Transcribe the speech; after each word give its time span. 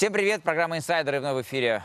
Всем 0.00 0.14
привет, 0.14 0.42
программа 0.42 0.78
«Инсайдеры» 0.78 1.20
вновь 1.20 1.36
в 1.36 1.46
эфире 1.46 1.84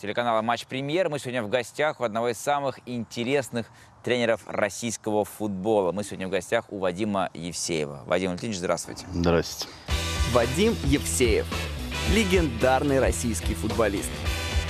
телеканала 0.00 0.40
«Матч 0.40 0.66
Премьер». 0.66 1.08
Мы 1.08 1.18
сегодня 1.18 1.42
в 1.42 1.48
гостях 1.48 1.98
у 1.98 2.04
одного 2.04 2.28
из 2.28 2.38
самых 2.38 2.78
интересных 2.86 3.66
тренеров 4.04 4.42
российского 4.46 5.24
футбола. 5.24 5.90
Мы 5.90 6.04
сегодня 6.04 6.28
в 6.28 6.30
гостях 6.30 6.66
у 6.70 6.78
Вадима 6.78 7.28
Евсеева. 7.34 8.04
Вадим 8.06 8.28
Валентинович, 8.28 8.58
здравствуйте. 8.58 9.04
Здрасте. 9.12 9.66
Вадим 10.32 10.76
Евсеев. 10.84 11.44
Легендарный 12.14 13.00
российский 13.00 13.54
футболист. 13.54 14.12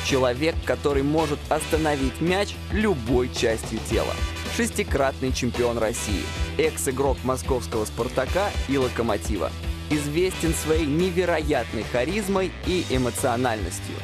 Человек, 0.06 0.54
который 0.64 1.02
может 1.02 1.38
остановить 1.50 2.22
мяч 2.22 2.54
любой 2.72 3.28
частью 3.28 3.78
тела. 3.90 4.14
Шестикратный 4.56 5.34
чемпион 5.34 5.76
России. 5.76 6.24
Экс-игрок 6.56 7.18
московского 7.24 7.84
«Спартака» 7.84 8.48
и 8.70 8.78
«Локомотива». 8.78 9.50
Известен 9.90 10.52
своей 10.54 10.86
невероятной 10.86 11.84
харизмой 11.84 12.50
и 12.66 12.84
эмоциональностью. 12.90 13.94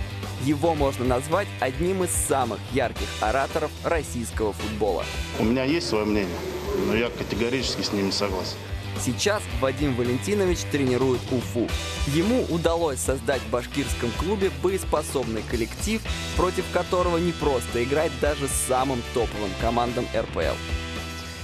Его 0.44 0.74
можно 0.74 1.04
назвать 1.04 1.48
одним 1.60 2.04
из 2.04 2.10
самых 2.10 2.58
ярких 2.72 3.06
ораторов 3.20 3.70
российского 3.84 4.52
футбола. 4.52 5.04
У 5.38 5.44
меня 5.44 5.64
есть 5.64 5.88
свое 5.88 6.04
мнение, 6.04 6.38
но 6.86 6.94
я 6.94 7.10
категорически 7.10 7.82
с 7.82 7.92
ним 7.92 8.06
не 8.06 8.12
согласен. 8.12 8.56
Сейчас 9.00 9.42
Вадим 9.60 9.94
Валентинович 9.94 10.60
тренирует 10.70 11.20
Уфу. 11.30 11.68
Ему 12.08 12.44
удалось 12.50 12.98
создать 12.98 13.40
в 13.40 13.50
башкирском 13.50 14.10
клубе 14.18 14.50
боеспособный 14.62 15.42
коллектив, 15.50 16.02
против 16.36 16.64
которого 16.72 17.18
не 17.18 17.32
просто 17.32 17.82
играть 17.82 18.12
даже 18.20 18.48
с 18.48 18.68
самым 18.68 19.02
топовым 19.14 19.50
командам 19.60 20.06
РПЛ. 20.14 20.56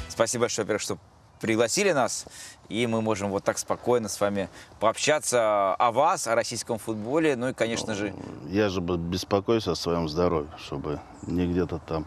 Спасибо 0.09 0.43
большое, 0.43 0.65
во-первых, 0.65 0.83
что 0.83 0.99
пригласили 1.41 1.93
нас, 1.93 2.27
и 2.69 2.87
мы 2.87 3.01
можем 3.03 3.31
вот 3.31 3.45
так 3.45 3.59
спокойно 3.59 4.09
с 4.09 4.21
вами 4.21 4.49
пообщаться 4.81 5.75
о 5.75 5.93
вас, 5.93 6.27
о 6.27 6.35
российском 6.35 6.79
футболе, 6.79 7.37
ну 7.37 7.49
и, 7.49 7.53
конечно 7.53 7.95
же, 7.95 8.15
Я 8.49 8.69
же 8.69 8.81
беспокоюсь 8.81 9.67
о 9.69 9.75
своем 9.75 10.09
здоровье, 10.09 10.51
чтобы 10.59 11.01
не 11.23 11.47
где-то 11.47 11.79
там 11.79 12.07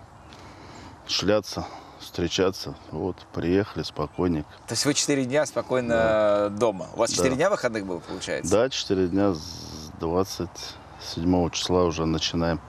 шляться, 1.07 1.65
встречаться. 1.99 2.75
Вот, 2.91 3.15
приехали, 3.33 3.83
спокойник. 3.83 4.45
то 4.67 4.73
есть 4.73 4.85
вы 4.85 4.93
четыре 4.93 5.25
дня 5.25 5.45
спокойно 5.45 6.49
дома. 6.49 6.87
У 6.95 6.99
вас 6.99 7.09
Да. 7.11 7.15
четыре 7.17 7.35
дня 7.35 7.49
выходных 7.49 7.85
было, 7.85 7.99
получается? 7.99 8.51
Да, 8.51 8.69
4 8.69 9.07
дня 9.07 9.33
с 9.33 9.91
27 9.99 11.49
числа 11.51 11.83
уже 11.83 12.05
начинаем. 12.05 12.59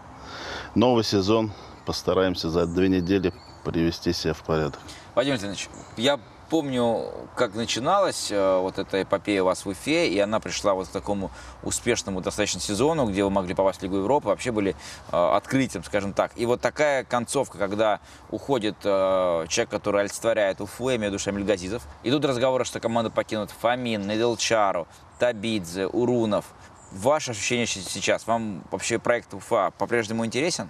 Новый 0.74 1.04
сезон. 1.04 1.52
Постараемся 1.84 2.48
за 2.48 2.66
две 2.66 2.88
недели 2.88 3.32
привести 3.64 4.12
себя 4.12 4.34
в 4.34 4.42
порядок. 4.44 4.78
Вадим 5.16 5.32
Валентинович, 5.32 5.68
я 5.96 6.18
помню, 6.52 7.06
как 7.34 7.54
начиналась 7.54 8.30
э, 8.30 8.58
вот 8.58 8.78
эта 8.78 9.04
эпопея 9.04 9.40
у 9.42 9.46
вас 9.46 9.64
в 9.64 9.70
Уфе, 9.70 10.10
и 10.10 10.18
она 10.18 10.38
пришла 10.38 10.74
вот 10.74 10.86
к 10.86 10.90
такому 10.90 11.30
успешному 11.62 12.20
достаточно 12.20 12.60
сезону, 12.60 13.06
где 13.06 13.24
вы 13.24 13.30
могли 13.30 13.54
попасть 13.54 13.80
в 13.80 13.82
Лигу 13.82 13.96
Европы, 13.96 14.28
вообще 14.28 14.52
были 14.52 14.76
э, 15.10 15.16
открытием, 15.16 15.82
скажем 15.82 16.12
так. 16.12 16.32
И 16.36 16.44
вот 16.44 16.60
такая 16.60 17.04
концовка, 17.04 17.56
когда 17.56 18.00
уходит 18.30 18.76
э, 18.84 19.46
человек, 19.48 19.70
который 19.70 20.02
олицетворяет 20.02 20.60
Уфу, 20.60 20.90
я 20.90 20.96
имею 20.96 21.10
в 21.10 21.14
виду 21.14 21.24
Шамиль 21.24 21.44
Газизов, 21.44 21.84
идут 22.02 22.22
разговоры, 22.26 22.66
что 22.66 22.80
команду 22.80 23.10
покинут 23.10 23.50
Фомин, 23.62 24.06
Неделчару, 24.06 24.86
Табидзе, 25.18 25.86
Урунов. 25.86 26.44
Ваше 26.90 27.30
ощущение 27.30 27.64
сейчас? 27.64 28.26
Вам 28.26 28.62
вообще 28.70 28.98
проект 28.98 29.32
Уфа 29.32 29.70
по-прежнему 29.78 30.26
интересен? 30.26 30.68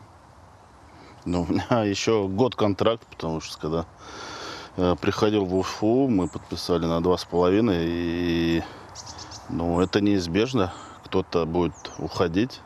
Ну, 1.24 1.42
у 1.42 1.46
меня 1.46 1.82
еще 1.82 2.28
год 2.28 2.54
контракт, 2.54 3.04
потому 3.08 3.40
что 3.40 3.58
когда 3.58 3.86
приходил 4.76 5.44
в 5.44 5.54
Уфу, 5.56 6.08
мы 6.08 6.28
подписали 6.28 6.86
на 6.86 7.02
два 7.02 7.18
с 7.18 7.24
половиной, 7.24 7.84
и 7.86 8.62
ну, 9.48 9.80
это 9.80 10.00
неизбежно. 10.00 10.72
Кто-то 11.04 11.44
будет 11.44 11.74
уходить, 11.98 12.60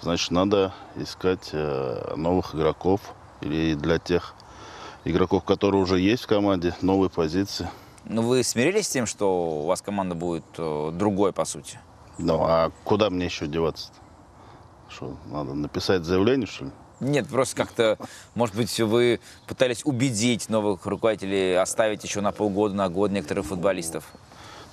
значит, 0.00 0.30
надо 0.32 0.74
искать 0.96 1.50
э, 1.52 2.14
новых 2.16 2.54
игроков 2.54 3.00
или 3.40 3.74
для 3.74 3.98
тех 3.98 4.34
игроков, 5.04 5.44
которые 5.44 5.82
уже 5.82 6.00
есть 6.00 6.24
в 6.24 6.26
команде, 6.26 6.74
новые 6.82 7.10
позиции. 7.10 7.68
Ну, 8.04 8.22
вы 8.22 8.42
смирились 8.42 8.86
с 8.86 8.90
тем, 8.90 9.06
что 9.06 9.62
у 9.62 9.66
вас 9.66 9.82
команда 9.82 10.14
будет 10.14 10.44
э, 10.58 10.90
другой, 10.92 11.32
по 11.32 11.44
сути? 11.44 11.78
Ну, 12.18 12.42
а 12.42 12.70
куда 12.84 13.10
мне 13.10 13.26
еще 13.26 13.46
деваться? 13.46 13.88
-то? 13.88 14.06
Что, 14.88 15.16
надо 15.26 15.54
написать 15.54 16.04
заявление, 16.04 16.46
что 16.46 16.66
ли? 16.66 16.70
Нет, 17.00 17.28
просто 17.28 17.56
как-то, 17.56 17.98
может 18.34 18.54
быть, 18.54 18.78
вы 18.80 19.20
пытались 19.46 19.84
убедить 19.84 20.48
новых 20.48 20.86
руководителей 20.86 21.54
оставить 21.54 22.02
еще 22.04 22.22
на 22.22 22.32
полгода, 22.32 22.74
на 22.74 22.88
год 22.88 23.10
некоторых 23.10 23.46
футболистов. 23.46 24.04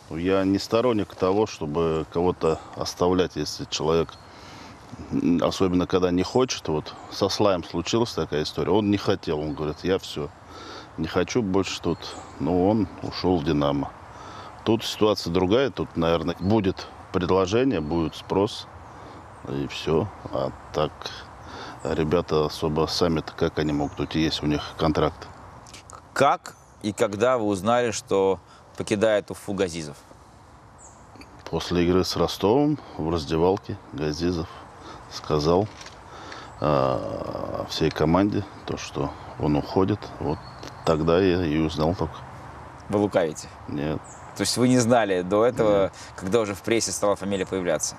Ну, 0.09 0.17
Я 0.17 0.43
не 0.45 0.57
сторонник 0.57 1.13
того, 1.15 1.47
чтобы 1.47 2.05
кого-то 2.13 2.59
оставлять, 2.75 3.35
если 3.35 3.65
человек, 3.65 4.13
особенно 5.41 5.85
когда 5.85 6.11
не 6.11 6.23
хочет. 6.23 6.67
Вот 6.69 6.93
со 7.11 7.27
Слаем 7.27 7.63
случилась 7.63 8.13
такая 8.13 8.43
история. 8.43 8.71
Он 8.71 8.89
не 8.89 8.97
хотел, 8.97 9.39
он 9.39 9.53
говорит, 9.53 9.77
я 9.83 9.99
все, 9.99 10.29
не 10.97 11.07
хочу 11.07 11.41
больше 11.41 11.81
тут. 11.81 11.97
Ну, 12.39 12.69
он 12.69 12.87
ушел 13.01 13.37
в 13.37 13.43
«Динамо». 13.43 13.91
Тут 14.63 14.85
ситуация 14.85 15.33
другая, 15.33 15.71
тут, 15.71 15.97
наверное, 15.97 16.37
будет 16.39 16.87
предложение, 17.11 17.81
будет 17.81 18.15
спрос, 18.15 18.65
и 19.49 19.67
все. 19.67 20.07
А 20.31 20.51
так 20.73 20.91
ребята 21.83 22.45
особо 22.45 22.85
сами-то 22.87 23.33
как 23.33 23.59
они 23.59 23.73
могут 23.73 23.99
уйти, 23.99 24.21
если 24.21 24.45
у 24.45 24.49
них 24.49 24.61
контракт? 24.77 25.27
Как 26.13 26.55
и 26.81 26.93
когда 26.93 27.37
вы 27.37 27.45
узнали, 27.45 27.91
что 27.91 28.39
покидает 28.77 29.31
Уфу 29.31 29.53
Газизов? 29.53 29.97
После 31.49 31.85
игры 31.85 32.03
с 32.03 32.15
Ростовом 32.15 32.79
в 32.97 33.09
раздевалке 33.11 33.77
Газизов 33.93 34.47
сказал 35.11 35.67
э, 36.61 37.65
всей 37.69 37.91
команде 37.91 38.43
то, 38.65 38.77
что 38.77 39.11
он 39.39 39.55
уходит. 39.55 39.99
Вот 40.19 40.39
тогда 40.85 41.19
я 41.19 41.45
и 41.45 41.57
узнал 41.59 41.95
только. 41.95 42.15
Вы 42.89 42.99
лукавите. 42.99 43.47
Нет, 43.67 43.99
То 44.35 44.41
есть 44.41 44.57
вы 44.57 44.67
не 44.67 44.79
знали 44.79 45.21
до 45.21 45.45
этого, 45.45 45.91
когда 46.15 46.41
уже 46.41 46.53
в 46.53 46.61
прессе 46.61 46.91
стала 46.91 47.15
фамилия 47.15 47.45
появляться? 47.45 47.95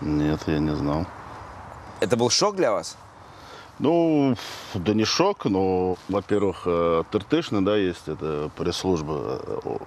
нет, 0.00 0.40
я 0.46 0.58
не 0.58 0.74
знал. 0.74 1.06
Это 2.00 2.16
был 2.16 2.28
шок 2.28 2.56
для 2.56 2.72
вас? 2.72 2.96
Ну, 3.78 4.36
да 4.74 4.94
не 4.94 5.04
шок, 5.04 5.46
но, 5.46 5.96
во-первых, 6.08 6.62
э, 6.66 7.04
Тыртышна, 7.10 7.64
да, 7.64 7.76
есть 7.76 8.06
это 8.06 8.50
пресс-служба. 8.56 9.40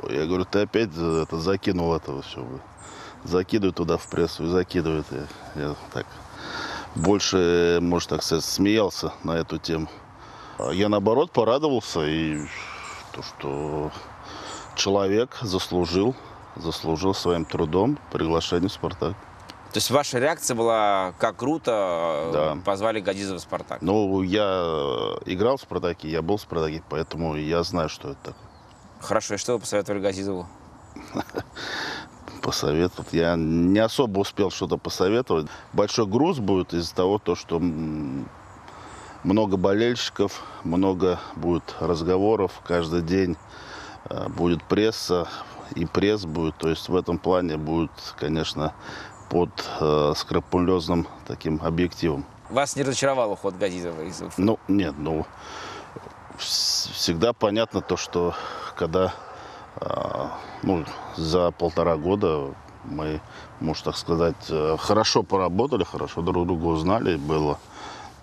Я 0.10 0.26
говорю, 0.26 0.46
ты 0.46 0.62
опять 0.62 0.90
это 0.98 1.40
закинул 1.40 1.96
этого 1.96 2.22
все. 2.24 2.46
Закидывай 3.24 3.74
туда 3.74 3.98
в 3.98 4.08
прессу 4.10 4.46
и 4.46 4.48
закидывает. 4.48 5.06
Я, 5.12 5.62
я 5.62 5.76
так 5.94 6.06
больше, 6.96 7.80
может 7.82 8.10
так 8.10 8.24
сказать, 8.24 8.44
смеялся 8.44 9.14
на 9.24 9.34
эту 9.34 9.58
тему. 9.58 9.88
А 10.58 10.72
Я, 10.72 10.90
наоборот, 10.90 11.32
порадовался 11.32 12.06
и 12.06 12.40
то, 13.12 13.22
что 13.22 13.92
человек 14.76 15.38
заслужил, 15.42 16.16
заслужил 16.56 17.14
своим 17.14 17.46
трудом 17.46 17.98
приглашение 18.12 18.70
в 18.70 18.74
«Спартак». 18.74 19.16
То 19.76 19.80
есть 19.80 19.92
ваша 19.92 20.20
реакция 20.20 20.56
была, 20.56 21.14
как 21.20 21.36
круто, 21.36 22.30
э, 22.30 22.32
Да. 22.32 22.58
позвали 22.64 23.02
Газизова 23.02 23.40
в 23.40 23.42
«Спартак». 23.42 23.82
Ну, 23.82 24.22
я 24.22 24.62
э, 24.64 25.16
играл 25.26 25.58
в 25.58 25.62
«Спартаке», 25.64 26.08
я 26.08 26.22
был 26.22 26.38
в 26.38 26.42
«Спартаке», 26.42 26.82
поэтому 26.90 27.36
я 27.36 27.62
знаю, 27.64 27.90
что 27.90 28.12
это 28.12 28.20
такое. 28.28 28.48
Хорошо, 29.02 29.34
и 29.34 29.38
что 29.38 29.52
вы 29.52 29.60
посоветовали 29.60 30.00
Газизову? 30.00 30.48
посоветовать. 32.42 33.12
Я 33.12 33.36
не 33.36 33.80
особо 33.80 34.20
успел 34.20 34.50
что-то 34.50 34.78
посоветовать. 34.78 35.48
Большой 35.74 36.06
груз 36.06 36.40
будет 36.40 36.74
из-за 36.74 36.96
того, 36.96 37.20
то, 37.20 37.36
что 37.36 37.60
много 39.24 39.58
болельщиков, 39.58 40.42
много 40.64 41.20
будет 41.36 41.76
разговоров 41.82 42.62
каждый 42.66 43.02
день, 43.02 43.36
э, 44.10 44.30
будет 44.30 44.64
пресса, 44.64 45.28
и 45.76 45.86
пресс 45.86 46.26
будет. 46.26 46.56
То 46.56 46.70
есть 46.70 46.88
в 46.88 46.96
этом 46.96 47.18
плане 47.18 47.58
будет, 47.58 47.92
конечно, 48.18 48.74
под 49.30 49.50
э, 49.80 50.14
скрупулезным 50.16 51.08
таким 51.28 51.60
объективом. 51.64 52.26
Вас 52.50 52.76
не 52.76 52.84
разочаровал 52.84 53.32
уход 53.32 53.56
Газизова 53.58 54.02
из 54.02 54.22
Уфы? 54.22 54.42
Ну, 54.42 54.60
нет, 54.68 54.94
ну, 54.98 55.26
вс- 56.38 56.92
всегда 56.94 57.34
понятно 57.34 57.82
то, 57.82 57.98
что 57.98 58.36
когда, 58.76 59.14
а, 59.78 60.32
ну, 60.64 60.86
за 61.18 61.52
полтора 61.52 61.96
года 61.98 62.54
мы, 62.84 63.20
можно 63.60 63.86
так 63.86 63.98
сказать, 63.98 64.36
э, 64.50 64.78
хорошо 64.80 65.24
поработали, 65.24 65.84
хорошо 65.84 66.22
друг 66.22 66.46
друга 66.46 66.66
узнали, 66.66 67.16
было, 67.16 67.58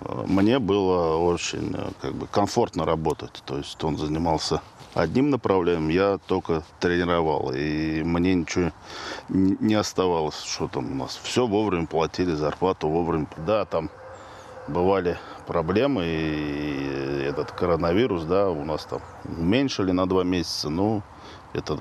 э, 0.01 0.25
мне 0.27 0.61
было 0.61 1.17
очень, 1.17 1.75
э, 1.77 1.91
как 2.01 2.15
бы, 2.15 2.27
комфортно 2.29 2.85
работать, 2.85 3.43
то 3.45 3.57
есть 3.59 3.83
он 3.83 3.99
занимался 3.99 4.63
одним 4.95 5.31
направлением, 5.31 5.89
я 5.89 6.19
только 6.27 6.63
тренировал, 6.81 7.53
и 7.53 8.03
мне 8.03 8.35
ничего 8.35 8.73
не 9.29 9.75
оставалось, 9.75 10.41
что 10.43 10.69
там 10.69 10.93
у 10.93 10.95
нас, 10.95 11.19
все 11.23 11.47
вовремя 11.47 11.87
платили, 11.87 12.33
зарплату 12.33 12.89
вовремя, 12.89 13.27
да, 13.39 13.65
там 13.65 13.91
бывали 14.69 15.19
проблемы, 15.47 16.05
и 16.07 17.25
этот 17.29 17.53
коронавирус, 17.53 18.25
да, 18.25 18.51
у 18.51 18.65
нас 18.65 18.85
там 18.85 19.01
уменьшили 19.25 19.93
на 19.93 20.07
два 20.07 20.25
месяца, 20.25 20.69
ну, 20.69 21.03
это, 21.53 21.81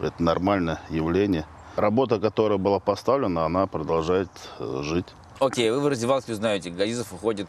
это 0.00 0.22
нормальное 0.22 0.80
явление. 0.88 1.46
Работа, 1.76 2.20
которая 2.20 2.58
была 2.58 2.80
поставлена, 2.80 3.46
она 3.46 3.66
продолжает 3.66 4.28
э, 4.58 4.80
жить. 4.82 5.06
Окей, 5.40 5.70
вы 5.70 5.80
в 5.80 5.86
раздевалке 5.88 6.32
узнаете, 6.32 6.70
Газизов 6.70 7.12
уходит 7.14 7.48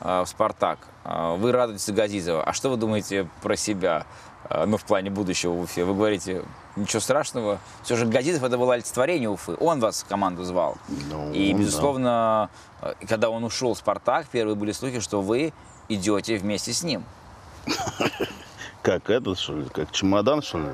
в 0.00 0.26
«Спартак». 0.26 0.78
Э, 1.04 1.36
вы 1.36 1.52
радуетесь 1.52 1.86
за 1.86 1.92
Газизова. 1.92 2.42
А 2.42 2.52
что 2.52 2.70
вы 2.70 2.76
думаете 2.76 3.28
про 3.42 3.56
себя, 3.56 4.06
э, 4.48 4.64
ну, 4.66 4.76
в 4.76 4.84
плане 4.84 5.10
будущего 5.10 5.52
в 5.52 5.60
Уфе? 5.60 5.84
Вы 5.84 5.94
говорите, 5.94 6.44
ничего 6.76 7.00
страшного. 7.00 7.58
Все 7.82 7.96
же 7.96 8.06
Газизов 8.06 8.42
это 8.44 8.58
было 8.58 8.74
олицетворение 8.74 9.28
Уфы. 9.28 9.56
Он 9.60 9.80
вас 9.80 10.02
в 10.02 10.06
команду 10.06 10.44
звал. 10.44 10.78
Ну, 11.10 11.32
И, 11.32 11.52
да. 11.52 11.58
безусловно, 11.58 12.50
э, 12.82 12.94
когда 13.08 13.30
он 13.30 13.44
ушел 13.44 13.74
в 13.74 13.78
«Спартак», 13.78 14.26
первые 14.26 14.54
были 14.54 14.72
слухи, 14.72 15.00
что 15.00 15.20
вы 15.22 15.52
идете 15.88 16.36
вместе 16.36 16.72
с 16.72 16.82
ним. 16.82 17.04
Как 18.82 19.10
этот, 19.10 19.38
что 19.38 19.56
ли? 19.56 19.66
Как 19.68 19.92
чемодан, 19.92 20.40
что 20.40 20.58
ли, 20.58 20.68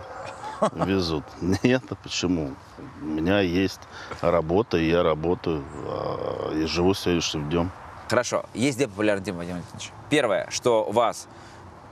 везут? 0.86 1.24
Нет, 1.40 1.82
а 1.90 1.94
почему? 1.96 2.54
У 3.00 3.04
меня 3.04 3.40
есть 3.40 3.80
работа, 4.20 4.76
и 4.76 4.88
я 4.88 5.02
работаю, 5.02 5.64
а, 5.88 6.52
и 6.54 6.66
живу 6.66 6.94
сегодняшним 6.94 7.48
днем. 7.50 7.72
Хорошо, 8.08 8.44
есть 8.54 8.78
две 8.78 8.86
популярные 8.88 9.24
темы, 9.24 9.38
Владимир 9.38 9.60
Владимирович. 9.62 9.92
Первое, 10.10 10.48
что 10.50 10.84
вас 10.84 11.26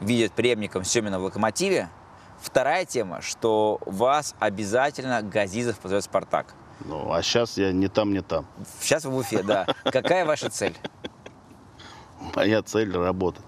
видят 0.00 0.32
преемником 0.32 0.84
Семина 0.84 1.18
в 1.18 1.24
«Локомотиве». 1.24 1.88
Вторая 2.40 2.84
тема, 2.84 3.20
что 3.20 3.80
вас 3.86 4.34
обязательно 4.38 5.22
Газизов 5.22 5.78
позовет 5.78 6.04
«Спартак». 6.04 6.54
Ну, 6.84 7.12
а 7.12 7.22
сейчас 7.22 7.56
я 7.56 7.72
не 7.72 7.88
там, 7.88 8.12
не 8.12 8.20
там. 8.20 8.46
Сейчас 8.80 9.04
вы 9.04 9.12
в 9.12 9.16
Уфе, 9.16 9.42
да. 9.42 9.66
Какая 9.84 10.24
ваша 10.24 10.50
цель? 10.50 10.76
Моя 12.34 12.62
цель– 12.62 12.92
работать. 12.96 13.44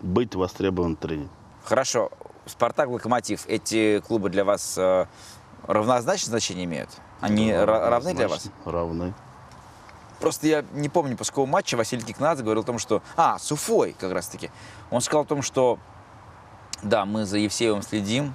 Быть 0.00 0.34
востребованным 0.34 0.96
тренером. 0.96 1.30
Хорошо, 1.64 2.10
«Спартак», 2.46 2.88
«Локомотив»– 2.88 3.46
эти 3.48 4.00
клубы 4.00 4.30
для 4.30 4.44
вас 4.44 4.76
э, 4.76 5.06
равнозначное 5.66 6.30
значение 6.30 6.64
имеют? 6.64 6.90
Они 7.20 7.50
ра- 7.50 7.88
равны 7.88 8.14
для 8.14 8.28
вас? 8.28 8.48
Равны. 8.64 9.14
Просто 10.20 10.46
я 10.46 10.64
не 10.72 10.88
помню 10.88 11.16
после 11.16 11.30
какого 11.30 11.46
матча 11.46 11.76
Василий 11.76 12.02
Кикнадзе 12.02 12.42
говорил 12.42 12.62
о 12.62 12.66
том, 12.66 12.78
что... 12.78 13.02
А, 13.16 13.38
с 13.38 13.50
Уфой 13.52 13.94
как 13.98 14.12
раз-таки. 14.12 14.50
Он 14.90 15.00
сказал 15.00 15.22
о 15.22 15.26
том, 15.26 15.42
что 15.42 15.78
да, 16.82 17.04
мы 17.04 17.24
за 17.24 17.38
Евсеевым 17.38 17.82
следим, 17.82 18.34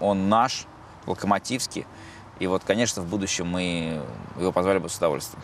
он 0.00 0.28
наш, 0.28 0.66
локомотивский. 1.06 1.86
И 2.38 2.46
вот, 2.46 2.62
конечно, 2.64 3.02
в 3.02 3.06
будущем 3.06 3.46
мы 3.46 4.02
его 4.38 4.52
позвали 4.52 4.78
бы 4.78 4.88
с 4.88 4.96
удовольствием. 4.96 5.42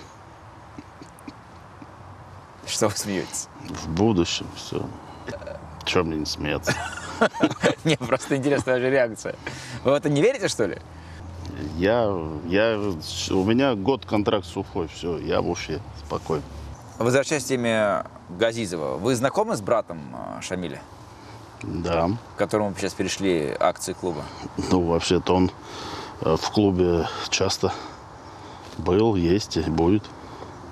Что 2.66 2.88
вы 2.88 2.96
смеетесь? 2.96 3.48
В 3.68 3.88
будущем 3.88 4.46
все. 4.56 4.84
Чем 5.84 6.08
мне 6.08 6.18
не 6.18 6.26
смеяться? 6.26 6.74
Мне 7.84 7.96
просто 7.96 8.36
интересна 8.36 8.74
ваша 8.74 8.88
реакция. 8.88 9.34
Вы 9.84 9.92
в 9.92 9.94
это 9.94 10.08
не 10.08 10.22
верите, 10.22 10.48
что 10.48 10.66
ли? 10.66 10.78
Я, 11.76 12.10
я, 12.46 12.78
у 13.30 13.44
меня 13.44 13.74
год 13.74 14.04
контракт 14.06 14.46
с 14.46 14.56
Уфой, 14.56 14.88
все, 14.88 15.18
я 15.18 15.40
в 15.40 15.48
Уфе, 15.50 15.80
спокойно. 16.06 16.42
Возвращаясь 16.98 17.44
к 17.44 17.46
теме 17.48 18.04
Газизова, 18.38 18.96
вы 18.96 19.14
знакомы 19.14 19.56
с 19.56 19.60
братом 19.62 19.98
э, 20.14 20.42
Шамиля, 20.42 20.80
Да. 21.62 22.10
к 22.34 22.38
которому 22.38 22.74
сейчас 22.76 22.92
перешли 22.94 23.56
акции 23.58 23.94
клуба? 23.94 24.22
Ну, 24.70 24.82
вообще-то 24.82 25.34
он 25.34 25.50
э, 26.20 26.36
в 26.36 26.50
клубе 26.50 27.06
часто 27.30 27.72
был, 28.76 29.14
есть 29.16 29.56
и 29.56 29.62
будет. 29.62 30.04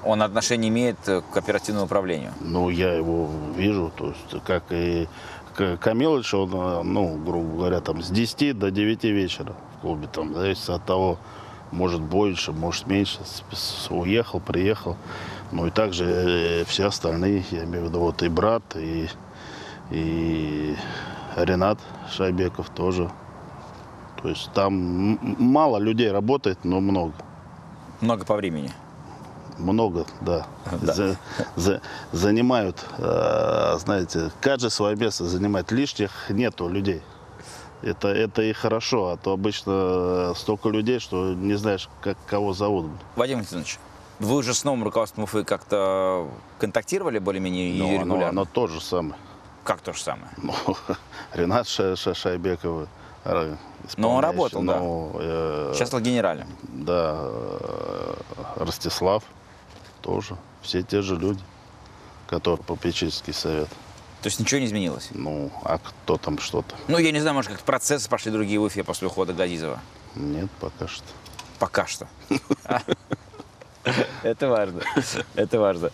Он 0.04 0.22
отношение 0.22 0.68
имеет 0.68 0.96
э, 1.08 1.22
к 1.32 1.36
оперативному 1.36 1.86
управлению. 1.86 2.32
Ну, 2.40 2.68
я 2.68 2.92
его 2.92 3.30
вижу, 3.56 3.90
то 3.96 4.08
есть, 4.08 4.44
как 4.44 4.64
и 4.70 5.08
Камилыч, 5.56 6.34
он, 6.34 6.50
э, 6.54 6.82
ну, 6.82 7.16
грубо 7.16 7.56
говоря, 7.56 7.80
там 7.80 8.02
с 8.02 8.10
10 8.10 8.58
до 8.58 8.70
9 8.70 9.04
вечера 9.04 9.54
клубе, 9.80 10.08
там, 10.12 10.34
зависит 10.34 10.68
от 10.70 10.84
того, 10.84 11.18
может 11.70 12.00
больше, 12.00 12.52
может 12.52 12.86
меньше, 12.86 13.18
уехал, 13.90 14.40
приехал. 14.40 14.96
Ну 15.52 15.66
и 15.66 15.70
также 15.70 16.04
э, 16.04 16.64
все 16.66 16.86
остальные, 16.86 17.44
я 17.50 17.64
имею 17.64 17.84
в 17.84 17.88
виду, 17.88 18.00
вот 18.00 18.22
и 18.22 18.28
брат, 18.28 18.62
и, 18.76 19.08
и 19.90 20.74
Ренат 21.36 21.78
Шайбеков 22.10 22.68
тоже. 22.70 23.10
То 24.22 24.28
есть 24.28 24.50
там 24.52 25.18
мало 25.38 25.78
людей 25.78 26.10
работает, 26.10 26.64
но 26.64 26.80
много. 26.80 27.12
Много 28.00 28.24
по 28.24 28.36
времени. 28.36 28.72
Много, 29.58 30.06
да. 30.20 30.46
Да. 30.82 30.92
За- 30.94 31.16
за- 31.56 31.80
занимают, 32.12 32.84
э, 32.98 33.76
знаете, 33.78 34.30
каждый 34.40 34.70
свое 34.70 34.96
место 34.96 35.24
занимает. 35.24 35.72
Лишних 35.72 36.10
нету 36.30 36.68
людей. 36.68 37.02
Это, 37.82 38.08
это 38.08 38.42
и 38.42 38.52
хорошо, 38.52 39.10
а 39.10 39.16
то 39.16 39.32
обычно 39.32 39.72
э, 39.72 40.32
столько 40.36 40.68
людей, 40.68 40.98
что 40.98 41.32
не 41.34 41.54
знаешь, 41.54 41.88
как 42.00 42.16
кого 42.26 42.52
зовут. 42.52 42.90
Вадим 43.14 43.36
Валентинович, 43.38 43.78
вы 44.18 44.34
уже 44.34 44.52
с 44.52 44.64
новым 44.64 44.82
руководством 44.82 45.24
Уфы 45.24 45.44
как-то 45.44 46.28
контактировали 46.58 47.18
более-менее 47.20 47.70
оно, 48.00 48.02
регулярно? 48.02 48.28
оно 48.42 48.44
то 48.46 48.66
же 48.66 48.80
самое. 48.80 49.14
Как 49.62 49.80
то 49.80 49.92
же 49.92 50.00
самое? 50.02 50.28
Ну, 50.38 50.52
Ренат 51.34 51.68
Ша- 51.68 51.94
Ша- 51.94 52.14
Шайбеков. 52.14 52.88
э, 53.24 53.54
Но 53.96 54.10
он 54.16 54.24
исполняющий, 54.24 54.26
работал, 54.26 54.62
да. 54.62 54.80
но, 54.80 55.10
э, 55.14 55.72
Сейчас 55.76 55.92
генералем. 56.00 56.48
Да, 56.62 57.16
э, 57.20 58.14
Ростислав 58.56 59.22
тоже. 60.02 60.36
Все 60.62 60.82
те 60.82 61.00
же 61.00 61.14
люди, 61.16 61.42
которые 62.26 62.60
попечительский 62.64 63.32
совет. 63.32 63.68
То 64.22 64.26
есть 64.26 64.40
ничего 64.40 64.60
не 64.60 64.66
изменилось? 64.66 65.10
Ну, 65.12 65.50
а 65.62 65.78
кто 65.78 66.16
там 66.16 66.38
что-то? 66.38 66.74
Ну, 66.88 66.98
я 66.98 67.12
не 67.12 67.20
знаю, 67.20 67.34
может, 67.34 67.52
как 67.52 67.60
процессы 67.60 68.08
пошли 68.08 68.32
другие 68.32 68.58
в 68.58 68.64
Уфе 68.64 68.82
после 68.82 69.06
ухода 69.06 69.32
Газизова. 69.32 69.80
Нет, 70.16 70.50
пока 70.60 70.88
что. 70.88 71.04
Пока 71.58 71.86
что. 71.86 72.08
Это 74.22 74.48
важно. 74.48 74.82
Это 75.34 75.60
важно. 75.60 75.90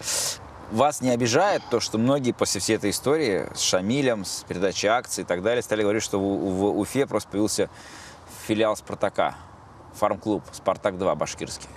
Вас 0.71 1.03
не 1.03 1.11
обижает 1.11 1.63
то, 1.71 1.81
что 1.81 1.99
многие 1.99 2.33
после 2.33 2.61
всей 2.61 2.77
этой 2.77 2.91
истории 2.91 3.47
с 3.55 3.61
Шамилем, 3.61 4.25
с 4.25 4.45
передачей 4.49 4.89
акций 4.89 5.23
и 5.23 5.27
так 5.27 5.43
далее 5.43 5.63
стали 5.63 5.83
говорить, 5.83 6.03
что 6.03 6.19
в, 6.19 6.23
в 6.23 6.79
Уфе 6.79 7.07
просто 7.07 7.29
появился 7.29 7.69
филиал 8.47 8.75
Спартака, 8.77 9.35
фарм-клуб 9.95 10.43
Спартак-2 10.53 11.15
башкирский. 11.15 11.69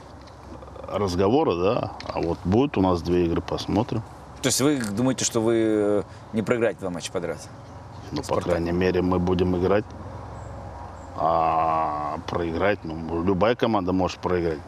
Разговоры, 0.87 1.55
да. 1.61 1.91
А 2.05 2.21
вот 2.21 2.39
будет 2.45 2.77
у 2.77 2.81
нас 2.81 3.01
две 3.01 3.25
игры, 3.25 3.41
посмотрим. 3.41 4.01
То 4.41 4.47
есть 4.47 4.61
вы 4.61 4.77
думаете, 4.77 5.25
что 5.25 5.41
вы 5.41 5.55
э, 5.55 6.03
не 6.33 6.43
проиграете 6.43 6.79
два 6.79 6.89
матча 6.89 7.11
подряд? 7.11 7.39
Ну, 8.11 8.17
по 8.19 8.23
Спартак. 8.23 8.45
крайней 8.45 8.71
мере, 8.71 9.01
мы 9.01 9.19
будем 9.19 9.57
играть. 9.57 9.85
А 11.15 12.19
проиграть, 12.27 12.83
ну, 12.83 13.23
любая 13.23 13.55
команда 13.55 13.91
может 13.91 14.19
проиграть. 14.19 14.59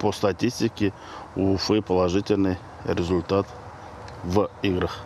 По 0.00 0.12
статистике 0.12 0.92
у 1.36 1.54
Уфы 1.54 1.80
положительный 1.80 2.58
результат 2.84 3.46
в 4.24 4.50
играх. 4.62 4.98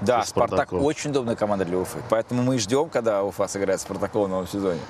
Да, 0.00 0.22
Спартак 0.24 0.72
очень 0.72 1.10
удобная 1.10 1.36
команда 1.36 1.64
для 1.64 1.78
Уфы. 1.78 1.98
Поэтому 2.08 2.42
мы 2.42 2.58
ждем, 2.58 2.88
когда 2.88 3.22
Уфа 3.22 3.46
сыграет 3.46 3.80
с 3.80 3.82
Спартаком 3.84 4.24
в 4.24 4.28
новом 4.28 4.46
сезоне. 4.46 4.80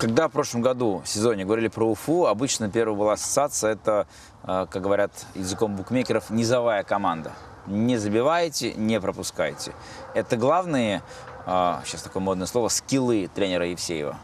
Когда 0.00 0.28
в 0.28 0.32
прошлом 0.32 0.62
году 0.62 1.02
в 1.04 1.08
сезоне 1.10 1.44
говорили 1.44 1.68
про 1.68 1.84
Уфу, 1.84 2.24
обычно 2.24 2.70
первая 2.70 2.96
была 2.96 3.12
ассоциация, 3.12 3.72
это, 3.72 4.06
э, 4.44 4.66
как 4.70 4.80
говорят 4.82 5.12
языком 5.34 5.76
букмекеров, 5.76 6.30
низовая 6.30 6.84
команда. 6.84 7.32
Не 7.66 7.98
забиваете, 7.98 8.72
не 8.72 8.98
пропускаете. 8.98 9.74
Это 10.14 10.38
главные, 10.38 11.02
э, 11.44 11.74
сейчас 11.84 12.00
такое 12.00 12.22
модное 12.22 12.46
слово, 12.46 12.68
скиллы 12.68 13.28
тренера 13.34 13.66
Евсеева. 13.66 14.16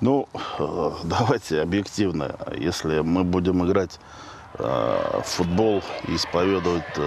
Ну, 0.00 0.28
давайте 1.04 1.60
объективно. 1.60 2.34
Если 2.56 2.98
мы 2.98 3.22
будем 3.22 3.64
играть 3.64 4.00
э, 4.58 5.20
в 5.22 5.24
футбол 5.24 5.84
и 6.08 6.16
исповедовать, 6.16 6.98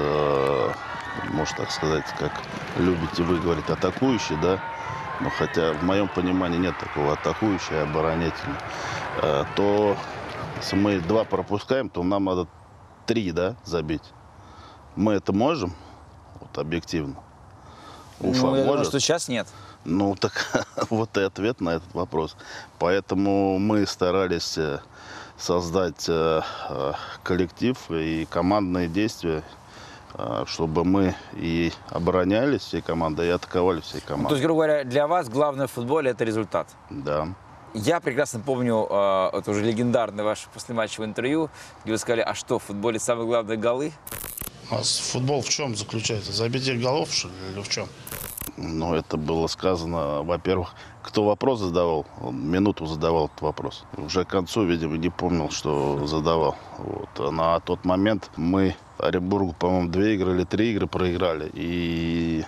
можно 1.34 1.58
так 1.58 1.72
сказать, 1.72 2.06
как 2.18 2.32
любите 2.78 3.24
вы 3.24 3.40
говорить, 3.40 3.70
атакующий, 3.70 4.38
да, 4.42 4.62
но 5.22 5.30
хотя 5.30 5.74
в 5.74 5.84
моем 5.84 6.08
понимании 6.08 6.58
нет 6.58 6.78
такого 6.78 7.14
атакующего 7.14 7.76
и 7.76 7.84
оборонительного, 7.84 8.60
э, 9.22 9.46
то 9.56 9.98
если 10.58 10.76
мы 10.76 11.00
два 11.00 11.24
пропускаем, 11.24 11.90
то 11.90 12.04
нам 12.04 12.26
надо 12.26 12.48
три, 13.06 13.32
да, 13.32 13.56
забить. 13.64 14.04
Мы 14.96 15.14
это 15.14 15.34
можем, 15.34 15.74
вот 16.40 16.58
объективно. 16.58 17.16
Уфа 18.20 18.42
ну, 18.42 18.56
я 18.56 18.62
думаю, 18.62 18.66
может? 18.66 18.88
что 18.88 19.00
сейчас 19.00 19.28
нет. 19.28 19.48
Ну, 19.84 20.16
так 20.20 20.34
вот 20.90 21.16
и 21.18 21.22
ответ 21.22 21.62
на 21.62 21.76
этот 21.76 21.94
вопрос. 21.94 22.36
Поэтому 22.80 23.60
мы 23.60 23.86
старались 23.86 24.58
э, 24.58 24.80
создать 25.38 26.06
э, 26.08 26.42
коллектив 27.24 27.78
и 27.90 28.26
командные 28.30 28.88
действия, 28.88 29.44
чтобы 30.46 30.86
мы 30.86 31.16
и 31.34 31.72
оборонялись 31.90 32.62
всей 32.62 32.82
командой, 32.82 33.28
и 33.28 33.32
атаковали 33.32 33.82
всей 33.82 34.02
То 34.02 34.08
командой. 34.08 34.34
есть, 34.34 34.44
грубо 34.44 34.64
говоря, 34.64 34.84
для 34.84 35.08
вас 35.08 35.30
главное 35.30 35.68
в 35.68 35.72
футболе 35.72 36.12
это 36.12 36.24
результат. 36.24 36.68
Да. 36.90 37.28
Я 37.74 38.00
прекрасно 38.00 38.40
помню, 38.40 38.88
э, 38.90 39.30
это 39.34 39.52
уже 39.52 39.62
легендарное 39.62 40.24
ваше 40.24 40.48
послематчевое 40.54 41.10
интервью, 41.10 41.50
где 41.84 41.92
вы 41.92 41.98
сказали, 41.98 42.22
а 42.22 42.34
что, 42.34 42.58
в 42.58 42.64
футболе 42.64 43.00
самые 43.00 43.28
главные 43.28 43.58
голы? 43.58 43.92
А 44.72 44.82
футбол 44.82 45.42
в 45.42 45.50
чем 45.50 45.76
заключается? 45.76 46.32
Забитие 46.32 46.78
голов, 46.78 47.12
что 47.12 47.28
ли, 47.28 47.34
или 47.52 47.62
в 47.62 47.68
чем? 47.68 47.88
Но 48.56 48.96
это 48.96 49.18
было 49.18 49.48
сказано, 49.48 50.24
во-первых, 50.24 50.74
кто 51.04 51.26
вопрос 51.26 51.60
задавал, 51.60 52.06
он 52.22 52.50
минуту 52.50 52.86
задавал 52.86 53.26
этот 53.26 53.42
вопрос. 53.42 53.84
Уже 53.98 54.24
к 54.24 54.30
концу, 54.30 54.64
видимо, 54.64 54.98
не 54.98 55.10
помнил, 55.10 55.50
что 55.50 56.08
задавал. 56.08 56.56
Вот. 56.78 57.10
А 57.20 57.32
на 57.32 57.60
тот 57.60 57.84
момент 57.84 58.32
мы 58.38 58.76
Оренбургу, 58.98 59.54
по-моему, 59.54 59.90
две 59.90 60.16
игры 60.16 60.36
или 60.36 60.44
три 60.44 60.72
игры 60.72 60.88
проиграли. 60.88 61.50
И 61.54 62.44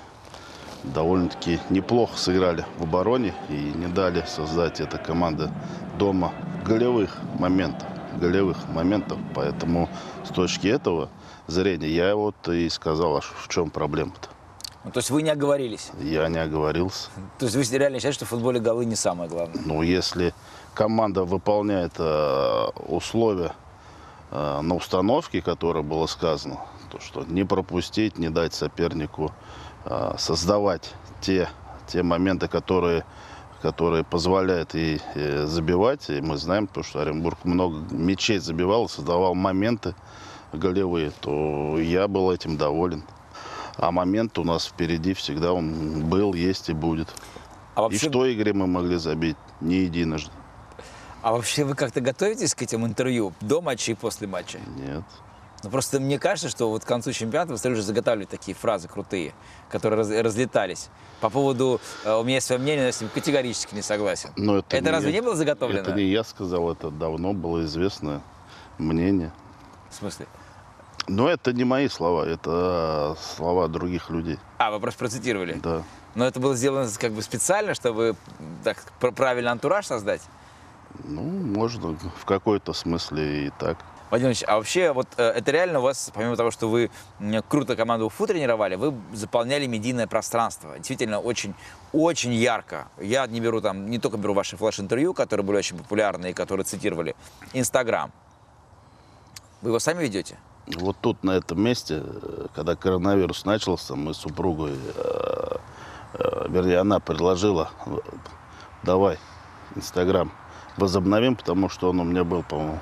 довольно-таки 0.83 1.59
неплохо 1.69 2.17
сыграли 2.17 2.65
в 2.77 2.83
обороне 2.83 3.33
и 3.49 3.53
не 3.53 3.87
дали 3.87 4.23
создать 4.27 4.79
эта 4.79 4.97
команда 4.97 5.51
дома 5.97 6.33
голевых 6.65 7.17
моментов. 7.39 7.87
Голевых 8.19 8.57
моментов. 8.69 9.17
Поэтому 9.35 9.89
с 10.25 10.29
точки 10.29 10.67
этого 10.67 11.09
зрения 11.47 11.89
я 11.89 12.15
вот 12.15 12.47
и 12.47 12.69
сказал, 12.69 13.17
а 13.17 13.21
в 13.21 13.47
чем 13.47 13.69
проблема-то. 13.69 14.29
Ну, 14.83 14.91
то 14.91 14.99
есть 14.99 15.09
вы 15.09 15.21
не 15.21 15.29
оговорились? 15.29 15.91
Я 16.01 16.29
не 16.29 16.37
оговорился. 16.37 17.09
То 17.39 17.45
есть 17.45 17.57
вы 17.57 17.77
реально 17.77 17.99
считаете, 17.99 18.15
что 18.15 18.25
в 18.25 18.29
футболе 18.29 18.59
голы 18.61 18.85
не 18.85 18.95
самое 18.95 19.29
главное? 19.29 19.61
Ну, 19.65 19.81
если 19.81 20.33
команда 20.73 21.25
выполняет 21.25 21.93
э, 21.97 22.67
условия 22.87 23.51
на 24.31 24.75
установке, 24.75 25.41
которое 25.41 25.83
было 25.83 26.05
сказано, 26.05 26.59
то 26.89 26.99
что 26.99 27.23
не 27.23 27.43
пропустить, 27.43 28.17
не 28.17 28.29
дать 28.29 28.53
сопернику 28.53 29.31
э, 29.85 30.15
создавать 30.17 30.93
те, 31.21 31.49
те 31.87 32.03
моменты, 32.03 32.47
которые, 32.47 33.05
которые 33.61 34.03
позволяют 34.03 34.75
и, 34.75 34.99
и 35.15 35.43
забивать. 35.45 36.09
И 36.09 36.21
мы 36.21 36.37
знаем, 36.37 36.67
то, 36.67 36.83
что 36.83 37.01
Оренбург 37.01 37.37
много 37.43 37.77
мячей 37.93 38.39
забивал, 38.39 38.89
создавал 38.89 39.35
моменты 39.35 39.95
голевые, 40.53 41.11
то 41.11 41.77
я 41.79 42.07
был 42.07 42.31
этим 42.31 42.57
доволен. 42.57 43.03
А 43.77 43.91
момент 43.91 44.37
у 44.39 44.43
нас 44.43 44.65
впереди 44.65 45.13
всегда 45.13 45.53
он 45.53 46.05
был, 46.09 46.33
есть 46.33 46.69
и 46.69 46.73
будет. 46.73 47.13
А 47.75 47.83
вообще, 47.83 48.07
И 48.07 48.09
в 48.09 48.11
той 48.11 48.33
игре 48.33 48.53
мы 48.53 48.65
могли 48.65 48.97
забить 48.97 49.37
не 49.61 49.81
единожды. 49.81 50.31
А 51.27 51.31
вообще 51.33 51.65
вы 51.65 51.75
как-то 51.75 51.99
готовитесь 51.99 52.55
к 52.55 52.61
этим 52.61 52.85
интервью 52.85 53.33
до 53.41 53.59
матча 53.61 53.91
и 53.91 53.95
после 53.95 54.27
матча? 54.27 54.59
Нет. 54.77 55.03
Ну, 55.61 55.69
просто 55.69 55.99
мне 55.99 56.17
кажется, 56.19 56.47
что 56.47 56.69
вот 56.69 56.85
к 56.85 56.87
концу 56.87 57.11
чемпионата 57.11 57.51
вы 57.51 57.57
стали 57.57 57.73
уже 57.73 57.81
заготавливать 57.81 58.29
такие 58.29 58.55
фразы 58.55 58.87
крутые, 58.87 59.33
которые 59.69 59.97
раз- 59.97 60.09
разлетались. 60.09 60.87
По 61.19 61.29
поводу 61.29 61.81
э, 62.05 62.13
«у 62.13 62.23
меня 62.23 62.35
есть 62.35 62.47
свое 62.47 62.61
мнение, 62.61 62.83
но 62.83 62.85
я 62.85 62.91
с 62.93 63.01
ним 63.01 63.09
категорически 63.13 63.75
не 63.75 63.81
согласен». 63.81 64.29
Но 64.37 64.59
это, 64.59 64.77
Это 64.77 64.89
разве 64.91 65.09
я- 65.09 65.15
не 65.15 65.21
было 65.21 65.35
заготовлено? 65.35 65.81
Это 65.81 65.91
не 65.93 66.03
я 66.03 66.23
сказал, 66.23 66.71
это 66.71 66.91
давно 66.91 67.33
было 67.33 67.65
известное 67.65 68.21
мнение. 68.77 69.33
В 69.89 69.95
смысле? 69.95 70.27
Но 71.09 71.27
это 71.27 71.51
не 71.51 71.65
мои 71.65 71.89
слова, 71.89 72.23
это 72.25 73.17
слова 73.35 73.67
других 73.67 74.09
людей. 74.11 74.39
А, 74.59 74.71
вы 74.71 74.79
просто 74.79 74.99
процитировали. 74.99 75.53
Да. 75.61 75.83
Но 76.15 76.25
это 76.25 76.39
было 76.39 76.55
сделано 76.55 76.89
как 76.97 77.11
бы 77.11 77.21
специально, 77.21 77.73
чтобы 77.73 78.15
так 78.63 78.77
пр- 79.01 79.11
правильно 79.11 79.51
антураж 79.51 79.85
создать? 79.87 80.21
Ну, 81.03 81.21
можно 81.21 81.97
в 82.19 82.25
какой-то 82.25 82.73
смысле 82.73 83.47
и 83.47 83.51
так. 83.59 83.77
Владимир 84.09 84.29
Ильич, 84.29 84.43
а 84.47 84.55
вообще 84.55 84.93
вот 84.93 85.07
э, 85.17 85.23
это 85.23 85.51
реально 85.51 85.79
у 85.79 85.81
вас, 85.81 86.11
помимо 86.13 86.37
того, 86.37 86.49
что 86.49 86.69
вы 86.69 86.89
круто 87.49 87.75
команду 87.75 88.05
УФУ 88.05 88.25
тренировали, 88.27 88.75
вы 88.75 88.93
заполняли 89.13 89.65
медийное 89.65 90.07
пространство. 90.07 90.75
Действительно, 90.77 91.19
очень, 91.19 91.53
очень 91.91 92.33
ярко. 92.33 92.87
Я 93.01 93.27
не 93.27 93.41
беру 93.41 93.59
там, 93.59 93.89
не 93.89 93.99
только 93.99 94.17
беру 94.17 94.33
ваши 94.33 94.55
флеш-интервью, 94.55 95.13
которые 95.13 95.45
были 95.45 95.57
очень 95.57 95.77
популярны 95.77 96.31
и 96.31 96.33
которые 96.33 96.63
цитировали. 96.63 97.15
Инстаграм. 97.51 98.13
Вы 99.61 99.71
его 99.71 99.79
сами 99.79 100.03
ведете? 100.03 100.37
Вот 100.67 100.95
тут, 101.01 101.23
на 101.23 101.31
этом 101.31 101.61
месте, 101.61 102.01
э, 102.01 102.47
когда 102.55 102.75
коронавирус 102.77 103.43
начался, 103.43 103.95
мы 103.95 104.13
с 104.13 104.17
супругой, 104.17 104.77
э, 104.95 105.57
вернее, 106.47 106.79
она 106.79 107.01
предложила, 107.01 107.71
давай, 108.83 109.17
Инстаграм 109.75 110.31
возобновим, 110.77 111.35
потому 111.35 111.69
что 111.69 111.89
он 111.89 111.99
у 111.99 112.03
меня 112.03 112.23
был, 112.23 112.43
по-моему, 112.43 112.79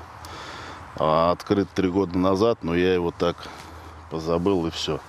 а, 0.98 1.32
открыт 1.32 1.68
три 1.74 1.88
года 1.88 2.16
назад, 2.18 2.58
но 2.62 2.74
я 2.74 2.94
его 2.94 3.10
так 3.10 3.36
позабыл 4.10 4.66
и 4.66 4.70
все. 4.70 5.00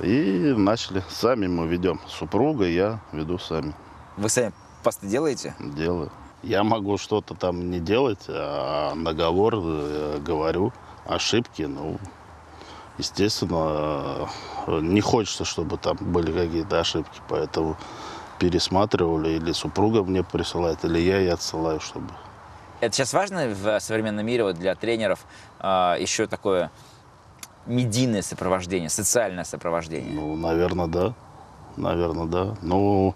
И 0.00 0.54
начали, 0.56 1.04
сами 1.08 1.46
мы 1.46 1.66
ведем. 1.66 2.00
Супруга, 2.08 2.66
я 2.66 2.98
веду 3.12 3.38
сами, 3.38 3.72
Вы 4.16 4.28
сами 4.28 4.52
посты 4.82 5.06
делаете? 5.06 5.54
делаю. 5.58 6.10
Я 6.42 6.64
могу 6.64 6.98
что-то 6.98 7.34
там 7.34 7.70
не 7.70 7.78
делать, 7.78 8.24
а 8.28 8.94
наговор 8.96 9.54
э, 9.56 10.18
говорю, 10.26 10.72
ошибки, 11.06 11.62
ну, 11.62 11.98
естественно, 12.98 14.28
э, 14.66 14.80
не 14.80 15.00
хочется, 15.00 15.44
чтобы 15.44 15.76
там 15.76 15.96
были 16.00 16.32
какие-то 16.32 16.80
ошибки, 16.80 17.20
поэтому 17.28 17.76
пересматривали, 18.42 19.36
или 19.36 19.52
супруга 19.52 20.02
мне 20.02 20.24
присылает, 20.24 20.84
или 20.84 20.98
я 20.98 21.18
ей 21.20 21.32
отсылаю, 21.32 21.78
чтобы... 21.78 22.08
Это 22.80 22.96
сейчас 22.96 23.12
важно 23.14 23.46
в 23.46 23.78
современном 23.78 24.26
мире 24.26 24.42
вот 24.42 24.56
для 24.56 24.74
тренеров 24.74 25.24
а, 25.60 25.96
еще 25.96 26.26
такое 26.26 26.72
медийное 27.66 28.22
сопровождение, 28.22 28.90
социальное 28.90 29.44
сопровождение. 29.44 30.12
Ну, 30.12 30.34
наверное, 30.34 30.88
да. 30.88 31.14
Наверное, 31.76 32.26
да. 32.26 32.56
Ну, 32.62 33.14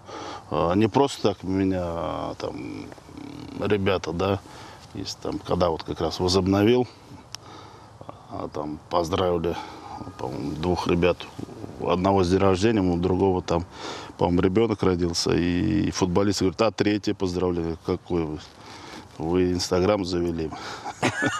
э, 0.49 0.71
не 0.75 0.87
просто 0.87 1.21
так 1.21 1.43
меня 1.43 2.33
там 2.39 2.85
ребята, 3.59 4.13
да, 4.13 4.39
есть 4.93 5.19
там, 5.19 5.39
когда 5.39 5.69
вот 5.69 5.83
как 5.83 5.99
раз 5.99 6.21
возобновил, 6.21 6.87
а, 8.31 8.47
там 8.47 8.79
поздравили, 8.89 9.57
по-моему, 10.17 10.51
двух 10.51 10.87
ребят. 10.87 11.17
У 11.79 11.89
одного 11.89 12.23
с 12.23 12.29
день 12.29 12.39
рождения, 12.39 12.81
у 12.81 12.97
другого 12.97 13.41
там, 13.41 13.65
по-моему, 14.17 14.41
ребенок 14.41 14.83
родился. 14.83 15.31
И 15.35 15.91
футболист 15.91 16.41
говорит, 16.41 16.61
а 16.61 16.71
третий 16.71 17.13
поздравляю. 17.13 17.77
Какой 17.85 18.23
вы? 18.23 18.39
Вы 19.17 19.51
Инстаграм 19.51 20.05
завели. 20.05 20.51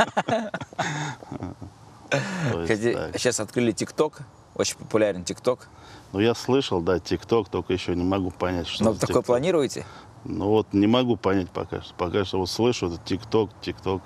Сейчас 2.67 3.39
открыли 3.39 3.71
ТикТок, 3.71 4.19
очень 4.55 4.77
популярен 4.77 5.23
ТикТок. 5.23 5.67
Ну, 6.13 6.19
я 6.19 6.33
слышал, 6.35 6.81
да, 6.81 6.99
ТикТок, 6.99 7.49
только 7.49 7.73
еще 7.73 7.95
не 7.95 8.03
могу 8.03 8.31
понять, 8.31 8.67
что 8.67 8.83
Но 8.85 8.93
за 8.93 9.01
такое 9.01 9.21
планируете? 9.21 9.85
Ну, 10.23 10.47
вот 10.47 10.73
не 10.73 10.87
могу 10.87 11.17
понять 11.17 11.49
пока 11.49 11.81
что. 11.81 11.93
Пока 11.95 12.25
что 12.25 12.39
вот 12.39 12.49
слышу, 12.49 12.87
это 12.87 12.97
ТикТок, 13.03 13.49
ТикТок. 13.61 14.01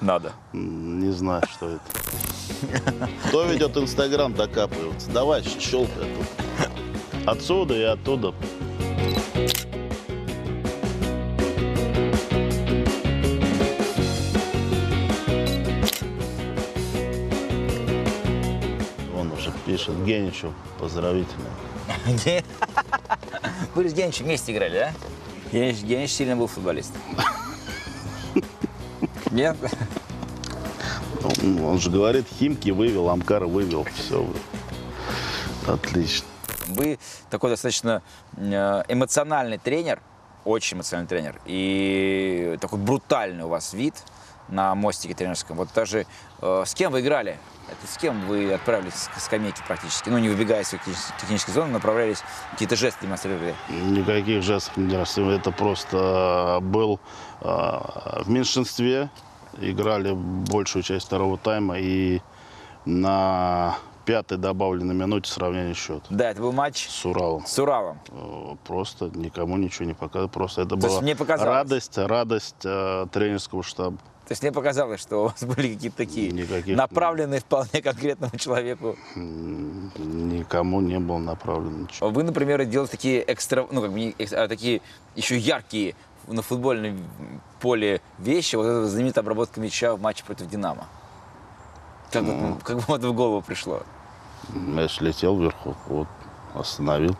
Надо. 0.00 0.32
Не 0.52 1.12
знаю, 1.12 1.42
что 1.50 1.68
это. 1.68 3.08
Кто 3.28 3.44
ведет 3.44 3.76
Инстаграм, 3.76 4.32
докапывается. 4.32 5.10
Давай, 5.10 5.42
щелкай 5.42 6.08
тут. 6.16 7.26
Отсюда 7.26 7.74
и 7.74 7.82
оттуда. 7.82 8.34
Он 19.14 19.32
уже 19.32 19.52
пишет 19.66 20.02
Геничу 20.04 20.54
поздравительно. 20.78 21.50
Вы 23.74 23.88
с 23.88 23.92
Геничем 23.92 24.24
вместе 24.24 24.52
играли, 24.52 24.78
да? 24.78 24.92
Генич, 25.52 25.82
Генич 25.82 26.10
сильно 26.10 26.36
был 26.36 26.46
футболист. 26.46 26.92
Нет? 29.30 29.56
Ну, 31.42 31.68
Он 31.68 31.78
же 31.78 31.90
говорит, 31.90 32.26
Химки 32.38 32.70
вывел, 32.70 33.10
Амкар 33.10 33.44
вывел. 33.44 33.86
Все. 33.94 34.26
Отлично. 35.66 36.26
Вы 36.68 36.98
такой 37.28 37.50
достаточно 37.50 38.02
э, 38.36 38.82
эмоциональный 38.88 39.58
тренер, 39.58 40.00
очень 40.44 40.76
эмоциональный 40.78 41.08
тренер, 41.08 41.40
и 41.44 42.56
такой 42.60 42.78
брутальный 42.78 43.44
у 43.44 43.48
вас 43.48 43.74
вид 43.74 43.94
на 44.50 44.74
мостике 44.74 45.14
тренерском. 45.14 45.56
Вот 45.56 45.68
даже 45.74 46.06
э, 46.40 46.62
с 46.66 46.74
кем 46.74 46.92
вы 46.92 47.00
играли? 47.00 47.38
Это 47.68 47.92
с 47.92 47.96
кем 47.96 48.26
вы 48.26 48.52
отправились 48.52 49.08
к 49.14 49.20
скамейке 49.20 49.62
практически? 49.66 50.08
Ну, 50.08 50.18
не 50.18 50.28
выбегая 50.28 50.62
из 50.62 50.70
технической, 51.20 51.54
зоны, 51.54 51.72
направлялись, 51.72 52.22
какие-то 52.50 52.74
жесты 52.74 53.06
демонстрировали. 53.06 53.54
Никаких 53.68 54.42
жестов 54.42 54.76
не 54.76 54.88
демонстрировали. 54.88 55.38
Это 55.38 55.52
просто 55.52 56.58
был 56.62 56.98
а, 57.40 58.22
в 58.24 58.30
меньшинстве. 58.30 59.08
Играли 59.60 60.12
большую 60.12 60.82
часть 60.82 61.06
второго 61.06 61.38
тайма. 61.38 61.78
И 61.78 62.20
на 62.84 63.76
пятой 64.04 64.38
добавленной 64.38 64.94
минуте 64.94 65.30
сравнение 65.30 65.74
счета 65.74 66.06
Да, 66.10 66.30
это 66.30 66.40
был 66.40 66.52
матч 66.52 66.88
с 66.88 67.04
Уралом. 67.04 67.46
с 67.46 67.58
Уралом. 67.58 68.00
Э, 68.08 68.56
Просто 68.66 69.10
никому 69.14 69.56
ничего 69.56 69.84
не 69.84 69.94
показывал. 69.94 70.28
Просто 70.28 70.62
это 70.62 70.70
То 70.70 70.76
была 70.76 71.00
радость, 71.44 71.96
радость 71.98 72.56
э, 72.64 73.06
тренерского 73.12 73.62
штаба. 73.62 73.98
То 74.30 74.32
есть 74.34 74.42
мне 74.44 74.52
показалось, 74.52 75.00
что 75.00 75.16
у 75.16 75.24
вас 75.24 75.42
были 75.42 75.74
какие-то 75.74 75.96
такие 75.96 76.30
Никаких- 76.30 76.76
направленные 76.76 77.40
вполне 77.40 77.82
конкретному 77.82 78.30
человеку. 78.38 78.94
Никому 79.16 80.80
не 80.80 81.00
было 81.00 81.18
направлено 81.18 81.78
ничего. 81.78 82.10
Вы, 82.10 82.22
например, 82.22 82.64
делаете 82.64 82.92
такие 82.92 83.24
экстра, 83.26 83.66
ну 83.72 83.82
как 83.82 83.92
бы 83.92 84.14
а 84.30 84.46
такие 84.46 84.82
еще 85.16 85.36
яркие 85.36 85.96
на 86.28 86.42
футбольном 86.42 87.02
поле 87.60 88.00
вещи. 88.20 88.54
Вот 88.54 88.66
эта 88.66 88.86
знаменитая 88.86 89.24
обработка 89.24 89.60
мяча 89.60 89.96
в 89.96 90.00
матче 90.00 90.22
против 90.24 90.46
Динамо. 90.48 90.86
Как, 92.12 92.22
вот, 92.22 92.62
как 92.62 92.86
вам 92.86 92.98
это 92.98 93.08
в 93.08 93.12
голову 93.12 93.42
пришло? 93.42 93.82
Мяч 94.50 95.00
летел 95.00 95.40
вверху, 95.40 95.74
вот, 95.88 96.06
остановил. 96.54 97.16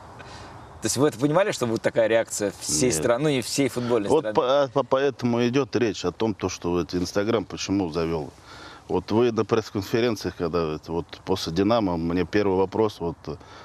То 0.80 0.86
есть 0.86 0.96
вы 0.96 1.08
это 1.08 1.18
понимали, 1.18 1.52
что 1.52 1.66
будет 1.66 1.82
такая 1.82 2.06
реакция 2.06 2.52
всей 2.58 2.86
Нет. 2.86 2.94
страны, 2.94 3.22
ну 3.24 3.28
и 3.28 3.40
всей 3.42 3.68
футбольной 3.68 4.08
Вот 4.08 4.20
страны? 4.20 4.34
по- 4.34 4.68
по- 4.72 4.82
поэтому 4.82 5.46
идет 5.46 5.76
речь 5.76 6.04
о 6.06 6.10
том, 6.12 6.34
то, 6.34 6.48
что 6.48 6.70
вот 6.70 6.94
Инстаграм 6.94 7.44
почему 7.44 7.90
завел. 7.90 8.30
Вот 8.88 9.12
вы 9.12 9.30
на 9.30 9.44
пресс-конференции, 9.44 10.32
когда 10.36 10.78
вот 10.88 11.06
после 11.26 11.52
Динамо, 11.52 11.96
мне 11.98 12.24
первый 12.24 12.56
вопрос, 12.56 12.98
вот, 13.00 13.16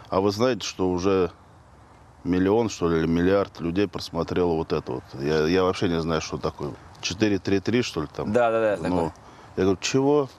а 0.10 0.19
вы 0.19 0.31
знаете, 0.31 0.67
что 0.67 0.89
уже 0.89 1.31
миллион, 2.25 2.69
что 2.69 2.89
ли, 2.89 3.00
или 3.00 3.07
миллиард 3.07 3.62
людей 3.62 3.88
просмотрело 3.88 4.53
вот 4.55 4.74
это 4.74 4.91
вот. 4.91 5.03
Я, 5.22 5.48
я 5.48 5.63
вообще 5.63 5.88
не 5.88 6.01
знаю, 6.01 6.19
что 6.22 6.38
такое. 6.38 6.74
4-3-3, 7.01 7.81
что 7.81 8.01
ли, 8.01 8.07
там? 8.13 8.34
Да-да-да, 8.34 8.75
такое. 8.75 8.89
Ну, 8.89 9.13
я 9.55 9.63
говорю, 9.63 9.77
чего? 9.81 10.29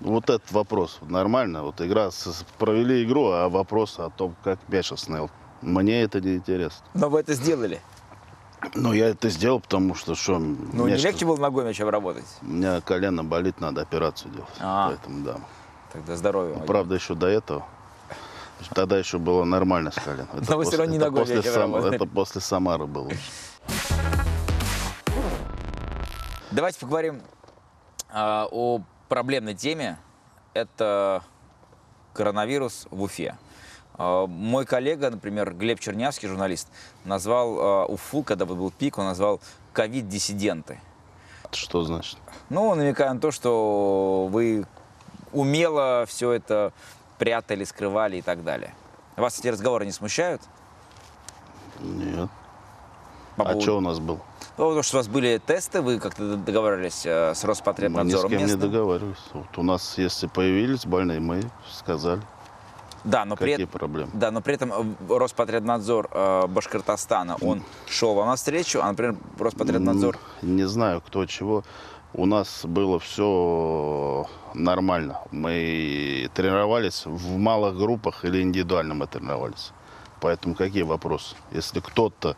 Вот 0.00 0.24
этот 0.28 0.52
вопрос. 0.52 0.98
Нормально. 1.02 1.62
Вот 1.62 1.80
игра, 1.80 2.10
провели 2.58 3.02
игру, 3.04 3.30
а 3.30 3.48
вопрос 3.48 3.98
о 3.98 4.10
том, 4.10 4.36
как 4.44 4.58
мяч 4.68 4.92
остановил. 4.92 5.30
Мне 5.62 6.02
это 6.02 6.20
не 6.20 6.36
интересно. 6.36 6.86
Но 6.94 7.08
вы 7.08 7.20
это 7.20 7.34
сделали. 7.34 7.80
Ну, 8.74 8.92
я 8.92 9.08
это 9.08 9.28
сделал, 9.28 9.60
потому 9.60 9.94
что 9.94 10.14
что... 10.14 10.38
Ну, 10.38 10.88
не 10.88 10.96
легче 10.96 11.26
было 11.26 11.36
ногой 11.36 11.64
мяч 11.64 11.80
обработать? 11.80 12.24
У 12.42 12.46
меня 12.46 12.80
колено 12.80 13.22
болит, 13.22 13.60
надо 13.60 13.82
операцию 13.82 14.32
делать. 14.32 14.48
А. 14.60 14.88
Поэтому, 14.88 15.24
да. 15.24 15.36
Тогда 15.92 16.16
здоровья. 16.16 16.54
вам. 16.54 16.66
Правда, 16.66 16.94
еще 16.94 17.14
до 17.14 17.26
этого. 17.26 17.64
Тогда 18.74 18.98
еще 18.98 19.18
было 19.18 19.44
нормально 19.44 19.90
с 19.90 19.94
коленом. 19.96 20.28
Это 20.34 20.50
Но 20.50 20.56
вы 20.56 20.64
всё 20.64 20.70
после- 20.72 20.78
равно 20.78 20.92
не 20.92 20.98
ногой 20.98 21.20
после 21.20 21.42
Сам-. 21.42 21.74
Это 21.76 22.06
после 22.06 22.40
Самары 22.40 22.86
было. 22.86 23.10
Давайте 26.50 26.80
поговорим 26.80 27.20
а, 28.08 28.46
о 28.50 28.80
проблемной 29.08 29.54
теме. 29.54 29.98
Это 30.54 31.22
коронавирус 32.14 32.86
в 32.90 33.02
Уфе. 33.02 33.36
А, 33.98 34.26
мой 34.26 34.64
коллега, 34.66 35.10
например, 35.10 35.54
Глеб 35.54 35.80
Чернявский, 35.80 36.28
журналист, 36.28 36.68
назвал 37.04 37.58
а, 37.58 37.84
Уфу, 37.86 38.22
когда 38.22 38.44
был 38.46 38.70
пик, 38.70 38.98
он 38.98 39.06
назвал 39.06 39.40
ковид-диссиденты. 39.72 40.80
Что 41.52 41.82
значит? 41.84 42.18
Ну, 42.50 42.74
намекая 42.74 43.12
на 43.14 43.20
то, 43.20 43.30
что 43.30 44.28
вы 44.30 44.66
умело 45.32 46.04
все 46.06 46.32
это 46.32 46.72
прятали, 47.18 47.64
скрывали 47.64 48.18
и 48.18 48.22
так 48.22 48.44
далее. 48.44 48.74
Вас 49.16 49.38
эти 49.38 49.48
разговоры 49.48 49.86
не 49.86 49.92
смущают? 49.92 50.42
Нет. 51.80 52.28
По 53.36 53.42
А 53.42 53.46
поводу- 53.46 53.60
что 53.60 53.76
у 53.78 53.80
нас 53.80 53.98
был? 53.98 54.16
Ну, 54.58 54.64
потому 54.64 54.82
что 54.82 54.96
у 54.96 55.00
вас 55.00 55.08
были 55.08 55.38
тесты, 55.44 55.82
вы 55.82 55.98
как-то 55.98 56.36
договаривались 56.36 57.04
э, 57.04 57.08
с 57.08 57.10
Мы 57.10 57.28
ни 57.28 57.34
с 57.34 57.44
Роспотребнадзором 57.44 58.30
кем 58.30 58.38
не 58.38 58.44
местным. 58.44 58.60
договаривались. 58.60 59.18
Вот 59.34 59.58
у 59.58 59.62
нас, 59.62 59.98
если 59.98 60.26
появились 60.26 60.86
больные, 60.86 61.20
мы 61.20 61.42
сказали, 61.70 62.22
Да, 63.06 63.24
но 63.24 63.36
при 63.36 63.52
какие 63.52 63.66
этом... 63.66 63.78
проблемы. 63.78 64.10
Да, 64.14 64.30
но 64.32 64.40
при 64.40 64.54
этом 64.54 64.72
э, 64.72 65.16
Роспотребнадзор 65.16 66.08
э, 66.10 66.46
Башкортостана, 66.48 67.36
он 67.40 67.62
шел 67.88 68.14
вам 68.14 68.26
навстречу, 68.28 68.80
а, 68.82 68.88
например, 68.88 69.16
Роспотребнадзор... 69.38 70.18
Не 70.42 70.66
знаю, 70.66 71.00
кто 71.00 71.24
чего. 71.24 71.62
У 72.12 72.26
нас 72.26 72.64
было 72.64 72.98
все 72.98 74.26
нормально. 74.54 75.20
Мы 75.30 76.28
тренировались 76.34 77.06
в 77.06 77.36
малых 77.36 77.76
группах 77.76 78.24
или 78.24 78.42
индивидуально 78.42 78.94
мы 78.94 79.06
тренировались. 79.06 79.70
Поэтому 80.20 80.56
какие 80.56 80.82
вопросы? 80.82 81.36
Если 81.52 81.78
кто-то, 81.78 82.36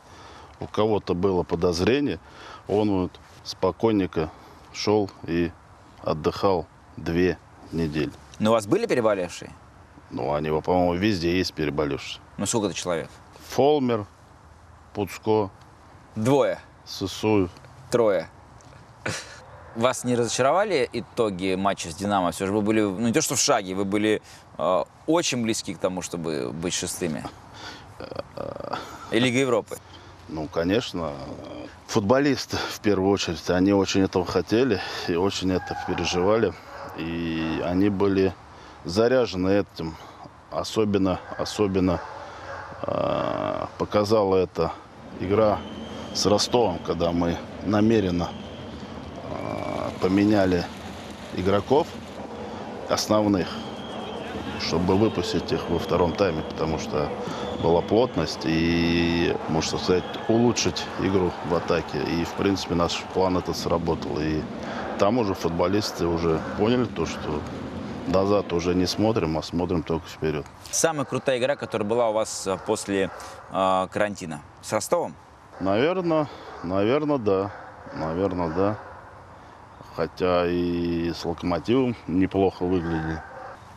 у 0.61 0.67
кого-то 0.67 1.15
было 1.15 1.45
подозрение, 1.45 2.19
он 2.67 2.91
вот 2.91 3.21
спокойненько 3.45 4.31
шел 4.75 5.11
и 5.27 5.51
отдыхал 6.03 6.67
две 6.99 7.39
недели. 7.73 8.13
Но 8.39 8.51
у 8.51 8.53
вас 8.53 8.67
были 8.67 8.87
переболевшие? 8.87 9.51
Ну, 10.11 10.33
они, 10.33 10.51
по-моему, 10.61 10.95
везде 10.95 11.37
есть 11.37 11.53
переболевшие. 11.55 12.21
Ну, 12.39 12.47
сколько 12.47 12.67
это 12.67 12.75
человек? 12.75 13.11
Фолмер, 13.51 14.07
Пуцко, 14.95 15.51
Двое, 16.17 16.59
Сысуев. 16.85 17.51
трое. 17.91 18.29
Вас 19.77 20.03
не 20.05 20.17
разочаровали 20.17 20.89
итоги 20.93 21.55
матча 21.55 21.91
с 21.91 21.95
«Динамо»? 21.95 22.33
Все 22.33 22.47
же 22.47 22.53
вы 22.53 22.63
были, 22.63 22.81
ну 22.81 22.99
не 23.07 23.13
то 23.13 23.21
что 23.23 23.37
в 23.37 23.41
шаге, 23.41 23.75
вы 23.75 23.85
были 23.85 24.21
э, 24.57 24.85
очень 25.07 25.43
близки 25.43 25.73
к 25.75 25.79
тому, 25.79 26.03
чтобы 26.03 26.51
быть 26.53 26.75
шестыми. 26.75 27.23
И 29.13 29.19
Лига 29.21 29.39
Европы. 29.39 29.77
Ну, 30.29 30.49
конечно, 30.49 31.13
футболисты 31.87 32.57
в 32.71 32.81
первую 32.81 33.11
очередь, 33.11 33.49
они 33.51 33.73
очень 33.73 34.03
этого 34.03 34.25
хотели 34.27 34.81
и 35.07 35.15
очень 35.15 35.53
это 35.53 35.77
переживали. 35.87 36.53
И 36.97 37.63
они 37.65 37.89
были 37.89 38.35
заряжены 38.89 39.51
этим. 39.51 39.95
Особенно, 40.51 41.21
особенно 41.37 42.01
э, 42.83 43.67
показала 43.79 44.37
это 44.37 44.73
игра 45.21 45.59
с 46.15 46.25
Ростовом, 46.27 46.79
когда 46.87 47.13
мы 47.13 47.37
намеренно 47.67 48.31
э, 49.25 49.91
поменяли 50.01 50.65
игроков 51.37 51.87
основных, 52.89 53.47
чтобы 54.61 54.97
выпустить 54.97 55.53
их 55.53 55.69
во 55.69 55.79
втором 55.79 56.13
тайме, 56.13 56.43
потому 56.49 56.79
что 56.79 57.09
была 57.63 57.83
плотность 57.83 58.41
и, 58.45 59.37
можно 59.49 59.79
сказать, 59.79 60.05
улучшить 60.29 60.85
игру 61.03 61.31
в 61.51 61.55
атаке. 61.55 61.99
И, 61.99 62.25
в 62.25 62.33
принципе, 62.33 62.75
наш 62.75 63.03
план 63.13 63.37
этот 63.37 63.57
сработал. 63.57 64.19
И 64.19 64.41
там 64.99 65.19
уже 65.19 65.35
футболисты 65.35 66.07
уже 66.07 66.41
поняли 66.57 66.85
то, 66.87 67.05
что 67.05 67.41
назад 68.09 68.53
уже 68.53 68.75
не 68.75 68.87
смотрим, 68.87 69.39
а 69.39 69.43
смотрим 69.43 69.83
только 69.83 70.07
вперед. 70.09 70.47
Самая 70.71 71.05
крутая 71.05 71.39
игра, 71.39 71.57
которая 71.57 71.89
была 71.89 72.11
у 72.11 72.13
вас 72.13 72.47
э, 72.47 72.59
после 72.67 73.11
э, 73.51 73.87
карантина. 73.91 74.41
С 74.63 74.73
Ростовом? 74.73 75.15
Наверное, 75.61 76.29
наверное, 76.63 77.19
да. 77.19 77.51
Наверное, 77.95 78.49
да. 78.51 78.79
Хотя 79.97 80.47
и 80.47 81.11
с 81.13 81.25
Локомотивом 81.25 81.97
неплохо 82.07 82.65
выглядели. 82.65 83.23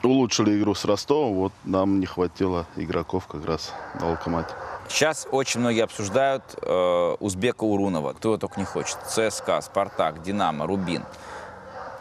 Улучшили 0.04 0.60
игру 0.60 0.74
с 0.74 0.86
Ростовом, 0.86 1.36
вот 1.36 1.54
нам 1.64 2.00
не 2.00 2.06
хватило 2.06 2.66
игроков 2.76 3.28
как 3.28 3.46
раз 3.46 3.74
на 4.00 4.10
Локомотив. 4.10 4.56
Сейчас 4.90 5.28
очень 5.32 5.62
многие 5.62 5.84
обсуждают 5.84 6.44
э, 6.62 7.16
Узбека 7.20 7.64
Урунова. 7.64 8.14
Кто 8.14 8.30
его 8.30 8.38
только 8.38 8.60
не 8.60 8.66
хочет. 8.66 8.98
ЦСКА, 9.08 9.62
Спартак, 9.62 10.22
Динамо, 10.22 10.68
Рубин. 10.68 11.04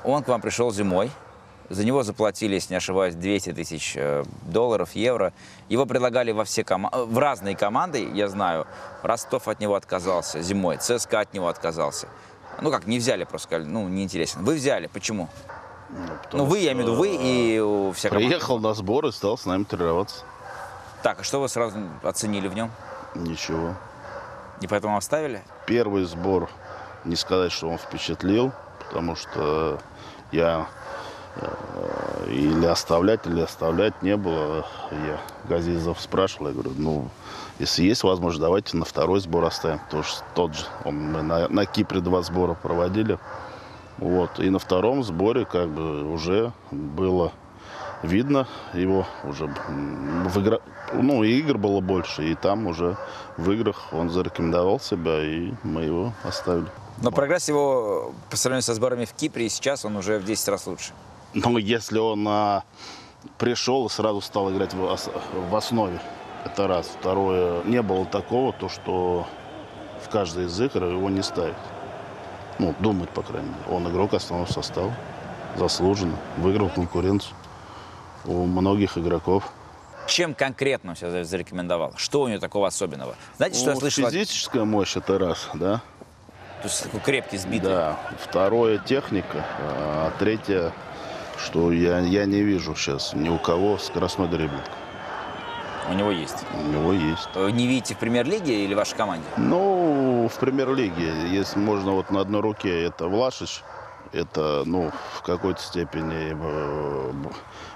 Он 0.02 0.22
к 0.22 0.28
вам 0.28 0.40
пришел 0.40 0.72
зимой. 0.72 1.10
За 1.70 1.84
него 1.84 2.02
заплатили, 2.02 2.54
если 2.54 2.74
не 2.74 2.78
ошибаюсь, 2.78 3.14
200 3.14 3.52
тысяч 3.52 3.94
э, 3.96 4.24
долларов, 4.42 4.90
евро. 4.94 5.32
Его 5.68 5.86
предлагали 5.86 6.32
во 6.32 6.44
все 6.44 6.62
кома- 6.62 6.90
э, 6.92 7.04
в 7.04 7.16
разные 7.16 7.56
команды, 7.56 8.10
я 8.12 8.26
знаю. 8.26 8.66
Ростов 9.04 9.46
от 9.46 9.60
него 9.60 9.76
отказался 9.76 10.42
зимой, 10.42 10.78
ЦСКА 10.78 11.20
от 11.20 11.32
него 11.32 11.46
отказался. 11.46 12.08
Ну 12.60 12.72
как, 12.72 12.88
не 12.88 12.98
взяли, 12.98 13.22
просто 13.22 13.46
сказали, 13.46 13.68
ну, 13.68 13.88
неинтересно. 13.88 14.42
Вы 14.42 14.56
взяли, 14.56 14.88
почему? 14.88 15.28
потому 16.22 16.44
ну, 16.44 16.50
вы, 16.50 16.58
я 16.58 16.72
имею 16.72 16.86
в 16.86 16.88
виду, 16.90 16.98
вы 16.98 17.16
и 17.20 17.92
вся 17.94 18.08
команда. 18.08 18.28
Приехал 18.28 18.58
на 18.58 18.74
сбор 18.74 19.06
и 19.06 19.12
стал 19.12 19.38
с 19.38 19.46
нами 19.46 19.64
тренироваться. 19.64 20.24
Так, 21.02 21.20
а 21.20 21.22
что 21.22 21.40
вы 21.40 21.48
сразу 21.48 21.78
оценили 22.02 22.48
в 22.48 22.54
нем? 22.54 22.70
Ничего. 23.14 23.74
И 24.60 24.66
поэтому 24.66 24.96
оставили? 24.96 25.42
Первый 25.66 26.04
сбор, 26.04 26.50
не 27.04 27.16
сказать, 27.16 27.52
что 27.52 27.68
он 27.68 27.78
впечатлил, 27.78 28.52
потому 28.78 29.16
что 29.16 29.80
я 30.32 30.66
или 32.28 32.66
оставлять, 32.66 33.26
или 33.26 33.40
оставлять 33.40 34.02
не 34.02 34.16
было. 34.16 34.66
Я 34.90 35.20
Газизов 35.48 36.00
спрашивал, 36.00 36.48
я 36.48 36.52
говорю, 36.52 36.72
ну, 36.76 37.08
если 37.58 37.82
есть 37.82 38.02
возможность, 38.02 38.40
давайте 38.40 38.76
на 38.76 38.84
второй 38.84 39.20
сбор 39.20 39.44
оставим. 39.44 39.78
Потому 39.80 40.02
что 40.02 40.24
тот 40.34 40.54
же, 40.54 40.64
он, 40.84 41.12
мы 41.12 41.22
на, 41.22 41.48
на 41.48 41.66
Кипре 41.66 42.00
два 42.00 42.22
сбора 42.22 42.54
проводили. 42.54 43.18
Вот. 43.98 44.38
И 44.40 44.48
на 44.50 44.58
втором 44.58 45.02
сборе 45.02 45.44
как 45.44 45.68
бы 45.68 46.10
уже 46.10 46.52
было 46.70 47.32
видно 48.02 48.48
его 48.72 49.06
уже 49.24 49.46
в 49.46 50.40
игра... 50.40 50.60
ну 50.94 51.22
и 51.22 51.38
игр 51.38 51.58
было 51.58 51.80
больше 51.80 52.30
и 52.30 52.34
там 52.34 52.66
уже 52.66 52.96
в 53.36 53.50
играх 53.50 53.92
он 53.92 54.08
зарекомендовал 54.08 54.80
себя 54.80 55.22
и 55.22 55.52
мы 55.62 55.82
его 55.82 56.14
оставили 56.24 56.68
Но 57.02 57.10
прогресс 57.10 57.48
его 57.48 58.14
по 58.30 58.38
сравнению 58.38 58.62
со 58.62 58.72
сборами 58.72 59.04
в 59.04 59.12
Кипре 59.12 59.50
сейчас 59.50 59.84
он 59.84 59.96
уже 59.96 60.18
в 60.18 60.24
10 60.24 60.48
раз 60.48 60.66
лучше. 60.66 60.92
Но 61.34 61.58
если 61.58 61.98
он 61.98 62.26
а, 62.28 62.62
пришел 63.38 63.86
и 63.86 63.90
сразу 63.90 64.20
стал 64.20 64.50
играть 64.52 64.74
в, 64.74 64.96
в 65.50 65.56
основе 65.56 66.00
это 66.44 66.66
раз 66.66 66.86
второе 67.00 67.62
не 67.64 67.82
было 67.82 68.04
такого 68.06 68.52
то 68.52 68.68
что 68.68 69.26
в 70.04 70.08
каждой 70.08 70.46
из 70.46 70.60
игр 70.60 70.84
его 70.84 71.10
не 71.10 71.22
ставят 71.22 71.56
ну 72.58 72.74
думать 72.80 73.10
по 73.10 73.22
крайней 73.22 73.48
мере 73.48 73.60
он 73.70 73.88
игрок 73.90 74.14
основного 74.14 74.50
состава 74.50 74.92
заслуженно 75.56 76.16
выиграл 76.38 76.68
конкуренцию 76.70 77.34
у 78.24 78.44
многих 78.46 78.98
игроков 78.98 79.50
Чем 80.06 80.34
конкретно 80.34 80.90
он 80.90 80.96
себя 80.96 81.24
зарекомендовал? 81.24 81.92
Что 81.96 82.22
у 82.22 82.28
него 82.28 82.38
такого 82.40 82.66
особенного? 82.68 83.14
Знаете, 83.36 83.58
что 83.58 83.68
я 83.70 83.74
Ну, 83.74 83.80
слышал? 83.80 84.06
от- 84.06 84.12
Физическая 84.12 84.64
мощь 84.64 84.96
это 84.96 85.18
раз, 85.18 85.48
да. 85.54 85.80
То 86.62 86.68
есть 86.68 86.82
такой 86.82 87.00
крепкий, 87.00 87.38
сбитый. 87.38 87.70
Да. 87.70 87.98
Второе 88.22 88.78
техника, 88.78 89.44
а 89.60 90.12
третье, 90.18 90.72
что 91.44 91.72
я, 91.72 91.98
я 92.00 92.26
не 92.26 92.42
вижу 92.42 92.74
сейчас 92.74 93.14
ни 93.14 93.28
у 93.28 93.38
кого 93.38 93.78
скоростной 93.78 94.28
дриблинг. 94.28 94.64
У 95.88 95.92
него 95.94 96.10
есть. 96.10 96.36
У 96.54 96.68
него 96.68 96.92
есть. 96.92 97.28
Э, 97.34 97.50
Не 97.50 97.66
видите 97.66 97.94
в 97.94 97.98
премьер-лиге 97.98 98.64
или 98.64 98.74
в 98.74 98.76
вашей 98.76 98.96
команде? 98.96 99.26
Ну, 99.36 100.28
в 100.32 100.38
премьер-лиге, 100.38 101.28
если 101.30 101.58
можно 101.58 101.92
вот 101.92 102.10
на 102.10 102.20
одной 102.20 102.42
руке, 102.42 102.84
это 102.84 103.06
Влашич, 103.08 103.62
это, 104.12 104.62
ну, 104.66 104.92
в 105.14 105.22
какой-то 105.22 105.60
степени 105.60 106.36
э, 106.38 107.12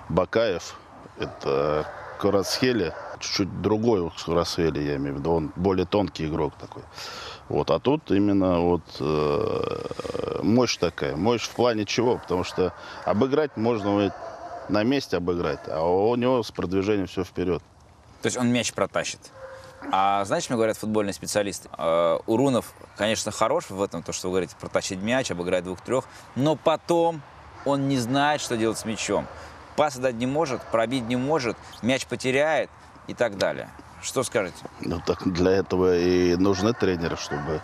Бакаев, 0.09 0.77
это 1.19 1.87
Кварацхелия, 2.19 2.95
чуть-чуть 3.19 3.63
другой 3.63 4.11
Кварацхелия, 4.25 4.83
я 4.83 4.97
имею 4.97 5.17
в 5.17 5.19
виду, 5.19 5.33
он 5.33 5.53
более 5.57 5.87
тонкий 5.87 6.27
игрок 6.27 6.55
такой. 6.61 6.83
Вот, 7.49 7.71
а 7.71 7.79
тут 7.79 8.11
именно 8.11 8.61
вот 8.61 8.83
э, 9.01 10.41
мощь 10.43 10.77
такая, 10.79 11.15
мощь 11.15 11.43
в 11.43 11.51
плане 11.51 11.85
чего, 11.85 12.17
потому 12.19 12.43
что 12.43 12.73
обыграть 13.05 13.57
можно 13.57 14.15
на 14.69 14.83
месте 14.83 15.19
обыграть, 15.19 15.61
а 15.69 15.83
у 15.83 16.15
него 16.17 16.43
с 16.43 16.51
продвижением 16.51 17.07
все 17.07 17.23
вперед. 17.23 17.63
То 18.23 18.27
есть 18.27 18.39
он 18.39 18.49
мяч 18.49 18.73
протащит. 18.73 19.21
А 19.93 20.25
знаете, 20.25 20.47
мне 20.49 20.57
говорят 20.57 20.79
футбольные 20.79 21.13
специалисты? 21.13 21.69
Э, 21.77 22.19
Урунов, 22.27 22.73
конечно, 22.97 23.31
хорош 23.31 23.69
в 23.69 23.83
этом, 23.83 24.03
то, 24.03 24.13
что 24.13 24.29
вы 24.29 24.33
говорите, 24.33 24.57
протащить 24.59 25.01
мяч, 25.01 25.31
обыграть 25.31 25.65
двух-трех, 25.65 26.05
но 26.37 26.57
потом 26.57 27.21
он 27.67 27.89
не 27.89 27.99
знает, 27.99 28.41
что 28.41 28.57
делать 28.57 28.79
с 28.79 28.87
мячом. 28.87 29.27
Пас 29.77 29.97
дать 29.97 30.15
не 30.15 30.27
может, 30.27 30.63
пробить 30.63 31.05
не 31.05 31.17
может, 31.17 31.57
мяч 31.83 32.07
потеряет 32.07 32.71
и 33.07 33.15
так 33.15 33.37
далее. 33.37 33.69
Что 34.05 34.23
скажете? 34.23 34.65
Ну 34.81 35.01
так 35.05 35.27
для 35.33 35.53
этого 35.53 35.97
и 35.97 36.37
нужны 36.37 36.75
тренеры, 36.75 37.17
чтобы 37.17 37.63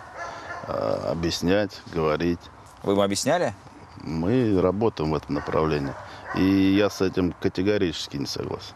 э, 0.67 1.07
объяснять, 1.11 1.81
говорить. 1.93 2.39
Вы 2.81 2.93
ему 2.93 3.03
объясняли? 3.03 3.53
Мы 3.97 4.59
работаем 4.59 5.11
в 5.11 5.15
этом 5.15 5.35
направлении. 5.35 5.93
И 6.35 6.43
я 6.43 6.89
с 6.89 6.99
этим 7.01 7.33
категорически 7.39 8.17
не 8.17 8.25
согласен. 8.25 8.73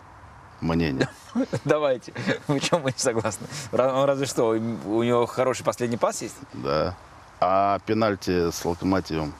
Мнение. 0.62 1.10
Давайте. 1.65 2.13
В 2.47 2.60
чем 2.60 2.84
вы 2.84 2.91
не 2.91 2.99
согласны? 2.99 3.47
Разве 3.71 4.28
что, 4.28 4.49
у 4.49 5.04
него 5.04 5.25
хороший 5.25 5.63
последний 5.63 5.97
пас 5.97 6.21
есть? 6.21 6.36
Да. 6.54 6.95
А 7.39 7.80
пенальти 7.88 8.51
с 8.51 8.63
локомотивом 8.63 9.34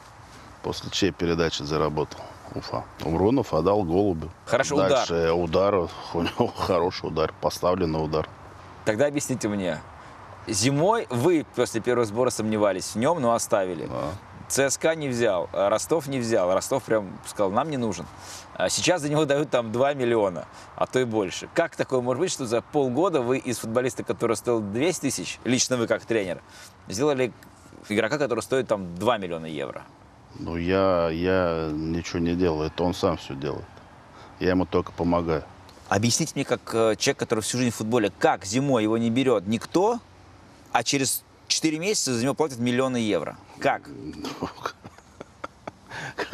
после 0.64 0.90
чьей 0.90 1.12
передачи 1.12 1.62
заработал 1.62 2.20
Уфа. 2.54 2.84
Умрунов 3.04 3.52
отдал 3.52 3.82
голубю. 3.82 4.30
Хорошо, 4.46 4.76
удар. 4.76 4.90
Дальше 4.90 5.32
удар. 5.32 5.74
У 6.14 6.22
него 6.22 6.46
хороший 6.46 7.08
удар. 7.08 7.32
Поставленный 7.40 8.02
удар. 8.02 8.28
Тогда 8.84 9.06
объясните 9.06 9.48
мне. 9.48 9.80
Зимой 10.46 11.06
вы 11.10 11.44
после 11.56 11.80
первого 11.80 12.06
сбора 12.06 12.30
сомневались 12.30 12.94
в 12.94 12.96
нем, 12.96 13.20
но 13.20 13.32
оставили. 13.32 13.86
Да. 13.86 14.12
ЦСКА 14.48 14.94
не 14.94 15.08
взял, 15.08 15.48
а 15.52 15.68
Ростов 15.68 16.06
не 16.06 16.20
взял. 16.20 16.54
Ростов 16.54 16.84
прям 16.84 17.18
сказал, 17.26 17.50
нам 17.50 17.68
не 17.68 17.76
нужен. 17.76 18.06
А 18.54 18.68
сейчас 18.68 19.02
за 19.02 19.08
него 19.08 19.24
дают 19.24 19.50
там 19.50 19.72
2 19.72 19.94
миллиона, 19.94 20.46
а 20.76 20.86
то 20.86 21.00
и 21.00 21.04
больше. 21.04 21.48
Как 21.52 21.74
такое 21.74 22.00
может 22.00 22.20
быть, 22.20 22.30
что 22.30 22.46
за 22.46 22.62
полгода 22.62 23.22
вы 23.22 23.38
из 23.38 23.58
футболиста, 23.58 24.04
который 24.04 24.36
стоил 24.36 24.60
200 24.60 25.00
тысяч, 25.00 25.40
лично 25.44 25.76
вы 25.76 25.88
как 25.88 26.04
тренер, 26.04 26.40
сделали 26.86 27.32
игрока, 27.88 28.18
который 28.18 28.40
стоит 28.40 28.68
там 28.68 28.94
2 28.94 29.18
миллиона 29.18 29.46
евро? 29.46 29.82
Ну, 30.38 30.56
я, 30.56 31.08
я 31.10 31.70
ничего 31.72 32.18
не 32.18 32.34
делаю. 32.34 32.68
Это 32.68 32.84
он 32.84 32.94
сам 32.94 33.16
все 33.16 33.34
делает. 33.34 33.64
Я 34.40 34.50
ему 34.50 34.66
только 34.66 34.92
помогаю. 34.92 35.44
Объясните 35.88 36.32
мне, 36.34 36.44
как 36.44 36.74
э, 36.74 36.96
человек, 36.96 37.18
который 37.18 37.40
всю 37.40 37.58
жизнь 37.58 37.70
в 37.70 37.76
футболе, 37.76 38.12
как 38.18 38.44
зимой 38.44 38.82
его 38.82 38.98
не 38.98 39.08
берет 39.08 39.46
никто, 39.46 40.00
а 40.72 40.82
через 40.82 41.22
4 41.46 41.78
месяца 41.78 42.12
за 42.12 42.22
него 42.22 42.34
платят 42.34 42.58
миллионы 42.58 42.96
евро? 42.96 43.36
Как? 43.58 43.88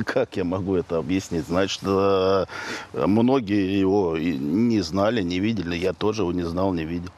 Как 0.05 0.37
я 0.37 0.45
могу 0.45 0.75
это 0.75 0.99
объяснить? 0.99 1.47
Значит, 1.47 1.83
э, 1.85 2.47
многие 2.95 3.79
его 3.79 4.17
не 4.19 4.81
знали, 4.81 5.23
не 5.23 5.38
видели. 5.38 5.77
Я 5.77 5.93
тоже 5.93 6.23
его 6.23 6.33
не 6.33 6.43
знал, 6.43 6.73
не 6.73 6.85
видел. 6.85 7.11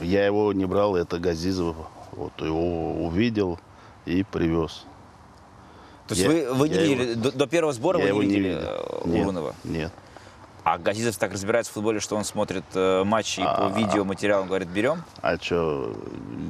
Я 0.00 0.26
его 0.26 0.52
не 0.52 0.66
брал, 0.66 0.96
это 0.96 1.18
Газизов. 1.18 1.76
Вот 2.12 2.32
его 2.40 3.04
увидел 3.04 3.58
и 4.04 4.22
привез. 4.22 4.84
То 6.08 6.14
есть 6.14 6.22
Я- 6.22 6.28
вы, 6.30 6.54
вы 6.54 6.68
не 6.70 6.78
видели, 6.78 7.14
до, 7.14 7.30
до 7.32 7.46
первого 7.46 7.72
сбора 7.72 7.98
вы 7.98 8.04
его 8.08 8.22
не 8.22 8.28
не 8.30 8.34
видели 8.36 8.54
видел. 8.54 8.68
э, 9.04 9.08
Нет, 9.08 9.22
Урунова? 9.24 9.54
Нет. 9.64 9.92
А 10.64 10.76
Газизов 10.76 11.16
так 11.16 11.32
разбирается 11.32 11.70
в 11.70 11.74
футболе, 11.74 11.98
что 12.00 12.16
он 12.16 12.24
смотрит 12.24 12.64
э, 12.74 13.02
матчи 13.04 13.40
и 13.40 13.42
по 13.42 13.66
А. 13.68 13.70
видеоматериалам 13.70 14.48
говорит, 14.48 14.68
берем? 14.68 15.02
А 15.22 15.36
что, 15.38 15.94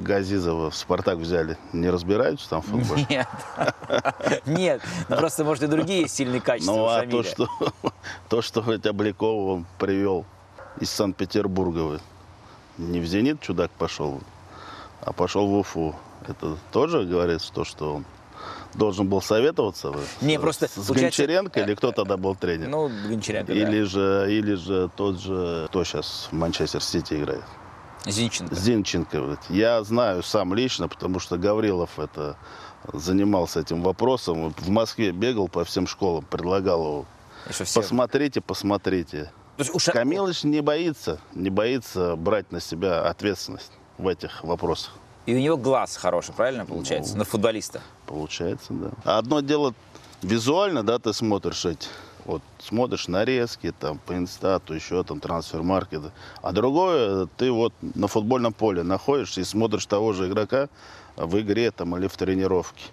Газизова 0.03 0.71
в 0.71 0.77
«Спартак» 0.77 1.19
взяли? 1.19 1.57
Не 1.73 1.89
разбираются 1.91 2.49
там 2.51 2.63
в 2.63 2.67
футболе? 2.67 3.07
Нет. 3.11 3.29
Нет. 4.47 4.83
Ну, 5.09 5.17
просто, 5.17 5.45
может, 5.45 5.63
и 5.65 5.67
другие 5.69 6.09
сильные 6.09 6.41
качества 6.41 6.73
Ну, 6.73 6.87
а 6.87 7.07
то, 7.07 7.23
что, 7.23 7.49
то, 8.29 8.43
что 8.43 8.63
хоть 8.63 8.87
Обликова 8.87 9.53
он 9.55 9.67
привел 9.79 10.25
из 10.81 10.91
Санкт-Петербурга, 10.91 12.01
не 12.77 12.99
в 13.01 13.07
«Зенит» 13.07 13.41
чудак 13.41 13.71
пошел, 13.73 14.21
а 15.01 15.13
пошел 15.13 15.47
в 15.47 15.55
Уфу, 15.59 15.95
это 16.27 16.57
тоже 16.73 17.05
говорится 17.05 17.53
то, 17.53 17.65
что 17.65 17.97
он 17.97 18.05
должен 18.75 19.09
был 19.09 19.21
советоваться 19.23 19.93
Не, 20.21 20.39
с, 20.39 20.41
просто 20.41 20.69
с 20.69 20.91
Гончаренко, 20.91 21.61
или 21.61 21.73
э, 21.73 21.77
кто 21.77 21.93
тогда 21.93 22.17
был 22.17 22.35
тренер? 22.35 22.69
Ну, 22.69 22.91
Гончаренко, 23.09 23.53
или, 23.53 23.83
же, 23.83 24.27
или 24.31 24.55
же 24.55 24.91
тот 24.97 25.21
же, 25.21 25.67
кто 25.69 25.85
сейчас 25.85 26.29
в 26.31 26.35
Манчестер 26.35 26.83
Сити 26.83 27.15
играет? 27.15 27.43
да. 28.05 28.11
Зинченко. 28.11 28.55
Зинченко. 28.55 29.39
Я 29.51 29.83
знаю 29.83 30.23
сам 30.23 30.55
лично, 30.55 30.89
потому 30.89 31.19
что 31.19 31.37
Гаврилов 31.37 31.99
это 31.99 32.37
занимался 32.93 33.61
этим 33.61 33.83
вопросом. 33.83 34.55
В 34.57 34.69
Москве 34.69 35.11
бегал 35.11 35.49
по 35.49 35.65
всем 35.65 35.87
школам, 35.87 36.25
предлагал 36.25 36.81
его. 36.85 37.07
Все- 37.51 37.81
Посмотрите, 37.81 38.41
посмотрите. 38.41 39.33
То 39.57 39.63
есть 39.63 39.75
у 39.75 39.79
Ша- 39.79 39.93
Камилыч 39.93 40.45
не 40.45 40.61
боится, 40.61 41.19
не 41.35 41.51
боится 41.51 42.15
брать 42.17 42.53
на 42.53 42.61
себя 42.61 43.03
ответственность 43.09 43.73
в 43.99 44.07
этих 44.07 44.45
вопросах. 44.45 44.93
И 45.27 45.35
у 45.35 45.39
него 45.39 45.57
глаз 45.57 45.97
хороший, 45.97 46.33
правильно 46.35 46.65
получается? 46.65 47.13
Ну. 47.15 47.19
На 47.19 47.25
футболиста. 47.25 47.83
Получается, 48.09 48.73
да. 48.73 48.91
А 49.05 49.19
Одно 49.19 49.41
дело 49.41 49.75
визуально, 50.23 50.83
да, 50.83 50.99
ты 50.99 51.13
смотришь 51.13 51.65
эти, 51.67 51.87
вот 52.25 52.43
смотришь 52.59 53.07
нарезки, 53.07 53.73
там, 53.79 53.99
по 53.99 54.15
инстату, 54.15 54.75
еще 54.75 55.05
там, 55.05 55.21
трансфер-маркеты. 55.21 56.11
А 56.43 56.53
другое, 56.53 57.29
ты 57.37 57.53
вот 57.53 57.73
на 57.81 58.09
футбольном 58.09 58.53
поле 58.53 58.83
находишься 58.83 59.43
и 59.43 59.45
смотришь 59.45 59.87
того 59.87 60.13
же 60.15 60.29
игрока 60.29 60.69
в 61.17 61.39
игре 61.39 61.71
там 61.71 61.97
или 61.97 62.07
в 62.07 62.17
тренировке. 62.17 62.85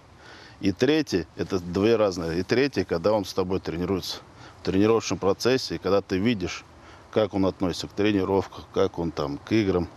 И 0.62 0.72
третий, 0.72 1.28
это 1.36 1.60
две 1.60 1.96
разные. 1.96 2.40
И 2.40 2.44
третий, 2.44 2.84
когда 2.84 3.14
он 3.14 3.26
с 3.26 3.34
тобой 3.34 3.60
тренируется 3.60 4.18
в 4.62 4.66
тренировочном 4.66 5.20
процессе, 5.20 5.76
и 5.76 5.78
когда 5.78 6.02
ты 6.02 6.18
видишь, 6.18 6.64
как 7.12 7.34
он 7.34 7.46
относится 7.46 7.88
к 7.88 7.92
тренировкам, 7.92 8.66
как 8.74 9.00
он 9.00 9.12
там 9.12 9.38
к 9.38 9.52
играм. 9.54 9.88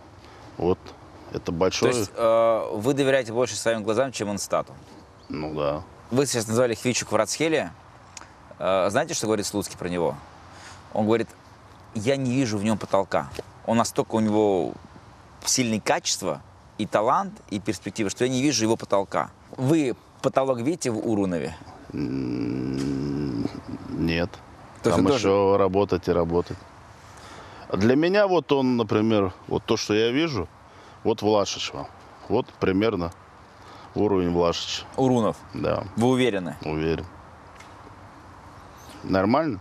Вот 0.57 0.79
это 1.31 1.45
То 1.47 1.51
большое. 1.51 1.93
есть 1.93 2.11
э, 2.15 2.69
вы 2.73 2.93
доверяете 2.93 3.33
больше 3.33 3.55
своим 3.55 3.83
глазам, 3.83 4.11
чем 4.11 4.31
инстату. 4.31 4.73
Ну 5.29 5.53
да. 5.53 5.83
Вы 6.11 6.25
сейчас 6.25 6.47
назвали 6.47 6.75
Хвичу 6.75 7.05
Кварацхелия. 7.05 7.73
Э, 8.57 8.87
знаете, 8.89 9.13
что 9.13 9.27
говорит 9.27 9.45
Слуцкий 9.45 9.77
про 9.77 9.89
него? 9.89 10.15
Он 10.93 11.05
говорит, 11.05 11.29
я 11.93 12.15
не 12.15 12.31
вижу 12.31 12.57
в 12.57 12.63
нем 12.63 12.77
потолка. 12.77 13.29
Он 13.65 13.77
настолько 13.77 14.15
у 14.15 14.19
него 14.19 14.73
сильные 15.45 15.79
качества, 15.79 16.41
и 16.79 16.85
талант, 16.85 17.33
и 17.49 17.59
перспективы, 17.59 18.09
что 18.09 18.23
я 18.23 18.29
не 18.29 18.41
вижу 18.41 18.63
его 18.63 18.75
потолка. 18.75 19.29
Вы 19.57 19.95
потолок 20.21 20.61
видите 20.61 20.91
в 20.91 20.97
Урунове? 20.97 21.55
Нет. 21.93 23.09
То 24.81 24.91
Там 24.91 25.05
он 25.05 25.13
еще 25.13 25.57
работать 25.57 26.07
и 26.07 26.11
работать. 26.11 26.57
Для 27.71 27.95
меня 27.95 28.27
вот 28.27 28.51
он, 28.51 28.77
например, 28.77 29.33
вот 29.47 29.63
то, 29.65 29.77
что 29.77 29.93
я 29.93 30.11
вижу, 30.11 30.47
вот 31.03 31.21
Влашич 31.21 31.73
вам. 31.73 31.87
Вот 32.29 32.47
примерно 32.59 33.11
уровень 33.95 34.31
Влашича. 34.31 34.83
Урунов. 34.97 35.37
Да, 35.53 35.83
Вы 35.95 36.07
уверены? 36.07 36.55
уверен. 36.63 37.05
Нормально? 39.03 39.59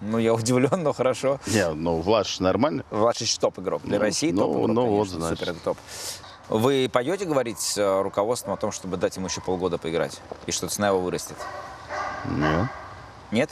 Ну, 0.00 0.18
я 0.18 0.32
удивлен, 0.34 0.82
но 0.82 0.92
хорошо. 0.92 1.38
Не, 1.46 1.70
ну 1.72 2.00
Влашич 2.00 2.40
нормально? 2.40 2.84
Влашич 2.90 3.36
топ 3.38 3.58
игрок. 3.58 3.82
Для 3.82 3.98
Ну, 3.98 4.04
России 4.04 4.30
ну, 4.32 4.40
топ 4.42 4.50
игрок, 4.56 4.68
ну, 4.68 4.86
вот, 4.86 5.08
конечно, 5.08 5.20
значит. 5.28 5.38
супер 5.40 5.54
топ. 5.62 5.78
Вы 6.48 6.90
пойдете 6.92 7.26
говорить 7.26 7.60
с 7.60 7.78
э, 7.78 8.02
руководством 8.02 8.54
о 8.54 8.56
том, 8.56 8.72
чтобы 8.72 8.96
дать 8.96 9.16
ему 9.16 9.26
еще 9.26 9.40
полгода 9.40 9.78
поиграть? 9.78 10.20
И 10.46 10.52
что 10.52 10.68
цена 10.68 10.88
его 10.88 11.00
вырастет? 11.00 11.36
Нет. 12.28 12.66
Нет? 13.30 13.50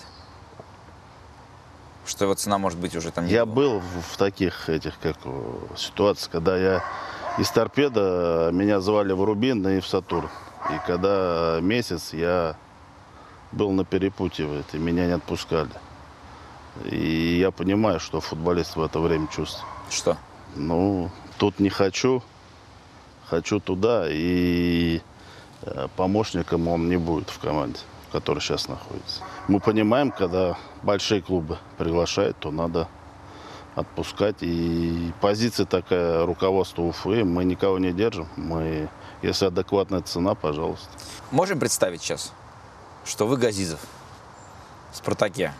Что 2.07 2.25
его 2.25 2.35
цена 2.35 2.59
может 2.59 2.79
быть 2.79 2.97
уже 2.97 3.11
там... 3.13 3.27
не 3.27 3.33
Я 3.33 3.45
был 3.45 3.81
в, 3.81 4.17
таких 4.17 4.69
этих 4.69 4.99
как 4.99 5.17
ситуациях, 5.77 6.31
когда 6.33 6.57
я 6.57 6.83
из 7.39 7.51
торпеда 7.51 8.51
меня 8.53 8.81
звали 8.81 9.13
в 9.13 9.23
Рубин 9.23 9.67
и 9.69 9.81
в 9.81 9.87
Сатур. 9.87 10.29
И 10.71 10.87
когда 10.87 11.59
месяц 11.63 12.13
я 12.13 12.57
был 13.53 13.71
на 13.71 13.85
перепутье, 13.85 14.65
и 14.73 14.79
меня 14.79 15.07
не 15.07 15.13
отпускали. 15.13 15.71
И 16.85 17.39
я 17.41 17.51
понимаю, 17.51 18.01
что 18.01 18.21
футболист 18.21 18.77
в 18.77 18.83
это 18.83 18.99
время 19.01 19.29
чувствует. 19.29 19.67
Что? 19.89 20.17
Ну, 20.57 21.11
тут 21.39 21.61
не 21.61 21.71
хочу, 21.71 22.23
хочу 23.27 23.61
туда, 23.61 24.07
и 24.09 25.01
э, 25.63 25.89
помощником 25.97 26.69
он 26.69 26.89
не 26.89 26.97
будет 26.97 27.31
в 27.31 27.39
команде, 27.39 27.79
в 28.09 28.13
которой 28.13 28.41
сейчас 28.41 28.69
находится. 28.69 29.23
Мы 29.47 29.61
понимаем, 29.61 30.11
когда 30.11 30.57
большие 30.83 31.23
клубы 31.23 31.59
приглашают, 31.79 32.37
то 32.39 32.51
надо 32.51 32.89
отпускать. 33.81 34.37
И 34.41 35.13
позиция 35.21 35.67
такая 35.67 36.25
руководства 36.27 36.83
Уфы, 36.83 37.25
мы 37.25 37.45
никого 37.45 37.79
не 37.79 37.93
держим. 37.93 38.29
Мы, 38.37 38.89
если 39.23 39.47
адекватная 39.47 40.01
цена, 40.03 40.35
пожалуйста. 40.35 40.89
Можем 41.31 41.59
представить 41.59 42.03
сейчас, 42.03 42.33
что 43.05 43.27
вы 43.27 43.37
Газизов 43.37 43.81
в 44.93 44.97
«Спартаке». 44.97 45.53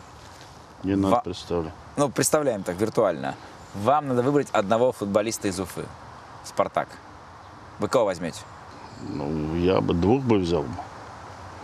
Не 0.85 0.95
надо 0.97 1.17
Ва- 1.17 1.21
представлять. 1.23 1.73
Ну, 1.97 2.09
представляем 2.09 2.63
так 2.63 2.77
виртуально. 2.77 3.35
Вам 3.75 4.09
надо 4.09 4.23
выбрать 4.23 4.49
одного 4.53 4.93
футболиста 4.93 5.49
из 5.49 5.59
Уфы. 5.61 5.85
«Спартак». 6.45 6.89
Вы 7.79 7.89
кого 7.89 8.07
возьмете? 8.07 8.41
Ну, 9.09 9.55
я 9.57 9.81
бы 9.81 9.95
двух 9.95 10.23
бы 10.23 10.39
взял. 10.39 10.65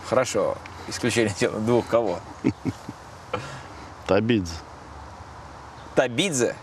Хорошо. 0.07 0.55
Исключение. 0.87 1.33
Двух 1.61 1.87
кого? 1.87 2.19
Табидзе. 4.07 4.53
Табидзе. 5.95 6.55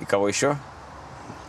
И 0.00 0.04
кого 0.04 0.28
еще? 0.28 0.56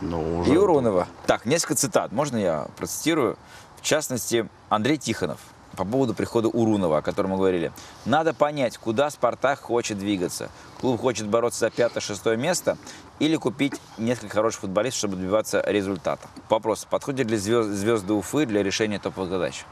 Ну, 0.00 0.40
уже 0.40 0.52
И 0.52 0.56
Урунова. 0.56 1.08
Так, 1.26 1.46
несколько 1.46 1.74
цитат. 1.74 2.12
Можно 2.12 2.36
я 2.36 2.66
процитирую? 2.76 3.36
В 3.76 3.82
частности, 3.82 4.48
Андрей 4.68 4.96
Тихонов 4.98 5.40
по 5.76 5.84
поводу 5.84 6.14
прихода 6.14 6.46
Урунова, 6.48 6.98
о 6.98 7.02
котором 7.02 7.30
мы 7.32 7.36
говорили. 7.36 7.72
Надо 8.04 8.32
понять, 8.32 8.78
куда 8.78 9.10
«Спартак» 9.10 9.60
хочет 9.60 9.98
двигаться. 9.98 10.48
Клуб 10.80 11.00
хочет 11.00 11.26
бороться 11.26 11.60
за 11.60 11.70
пятое-шестое 11.70 12.36
место 12.36 12.78
или 13.18 13.34
купить 13.36 13.80
несколько 13.98 14.34
хороших 14.36 14.60
футболистов, 14.60 14.98
чтобы 14.98 15.16
добиваться 15.16 15.60
результата. 15.66 16.28
Вопрос. 16.48 16.84
Подходят 16.88 17.28
ли 17.28 17.36
звезд- 17.36 17.70
звезды 17.72 18.12
Уфы 18.12 18.46
для 18.46 18.62
решения 18.62 19.00
топовых 19.00 19.30
задач? 19.30 19.64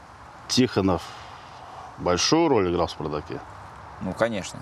Тихонов 0.49 1.03
большую 1.99 2.49
роль 2.49 2.69
играл 2.71 2.87
в 2.87 2.91
«Спартаке». 2.91 3.39
Ну, 4.01 4.11
конечно. 4.13 4.59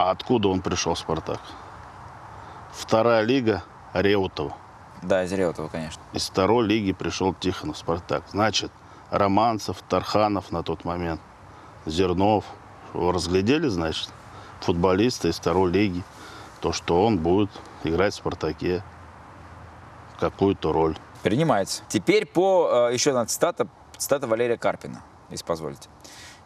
А 0.00 0.12
откуда 0.12 0.48
он 0.48 0.62
пришел 0.62 0.94
в 0.94 0.98
«Спартак»? 0.98 1.40
Вторая 2.72 3.20
лига 3.20 3.62
Реутова. 3.92 4.56
Да, 5.02 5.24
из 5.24 5.32
Реутова, 5.34 5.68
конечно. 5.68 6.00
Из 6.14 6.26
второй 6.26 6.66
лиги 6.66 6.92
пришел 6.92 7.34
Тихонов 7.34 7.76
в 7.76 7.80
«Спартак». 7.80 8.24
Значит, 8.30 8.72
Романцев, 9.10 9.82
Тарханов 9.86 10.52
на 10.52 10.62
тот 10.62 10.86
момент, 10.86 11.20
Зернов. 11.84 12.46
Его 12.94 13.12
разглядели, 13.12 13.68
значит, 13.68 14.08
футболисты 14.60 15.28
из 15.28 15.36
второй 15.36 15.70
лиги. 15.70 16.02
То, 16.62 16.72
что 16.72 17.04
он 17.04 17.18
будет 17.18 17.50
играть 17.84 18.14
в 18.14 18.16
«Спартаке» 18.16 18.82
какую-то 20.18 20.72
роль. 20.72 20.96
Принимается. 21.22 21.82
Теперь 21.88 22.24
по 22.24 22.88
э, 22.88 22.94
еще 22.94 23.10
одна 23.10 23.26
цитата, 23.26 23.68
цитата 23.98 24.26
Валерия 24.26 24.56
Карпина, 24.56 25.02
если 25.28 25.44
позволите. 25.44 25.90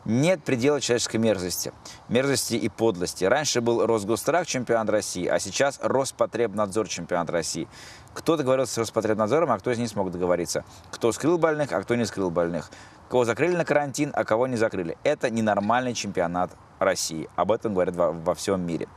Нет 0.05 0.45
предела 0.45 0.83
человеческой 0.83 1.17
мерзости, 1.17 1.73
мерзости 2.09 2.55
и 2.55 2.69
подлости. 2.69 3.25
Раньше 3.25 3.63
был 3.63 3.87
Росгострах 3.87 4.47
чемпионат 4.47 4.91
России, 4.91 5.27
а 5.27 5.39
сейчас 5.39 5.79
Роспотребнадзор 5.83 6.89
чемпионат 6.89 7.31
России. 7.31 7.69
Кто 8.13 8.37
договорился 8.37 8.75
с 8.75 8.79
Роспотребнадзором, 8.79 9.51
а 9.51 9.59
кто 9.59 9.71
из 9.71 9.79
них 9.79 9.89
смог 9.89 10.11
договориться. 10.11 10.65
Кто 10.91 11.11
скрыл 11.13 11.39
больных, 11.39 11.73
а 11.73 11.83
кто 11.83 11.95
не 11.95 12.05
скрыл 12.05 12.31
больных. 12.31 12.71
Кого 13.09 13.25
закрыли 13.25 13.57
на 13.57 13.65
карантин, 13.65 14.13
а 14.15 14.25
кого 14.25 14.47
не 14.47 14.57
закрыли. 14.57 14.99
Это 15.05 15.31
ненормальный 15.31 15.95
чемпионат 15.95 16.51
России. 16.79 17.29
Об 17.35 17.51
этом 17.51 17.73
говорят 17.73 17.97
во, 17.97 18.13
во 18.13 18.35
всем 18.35 18.61
мире. 18.61 18.89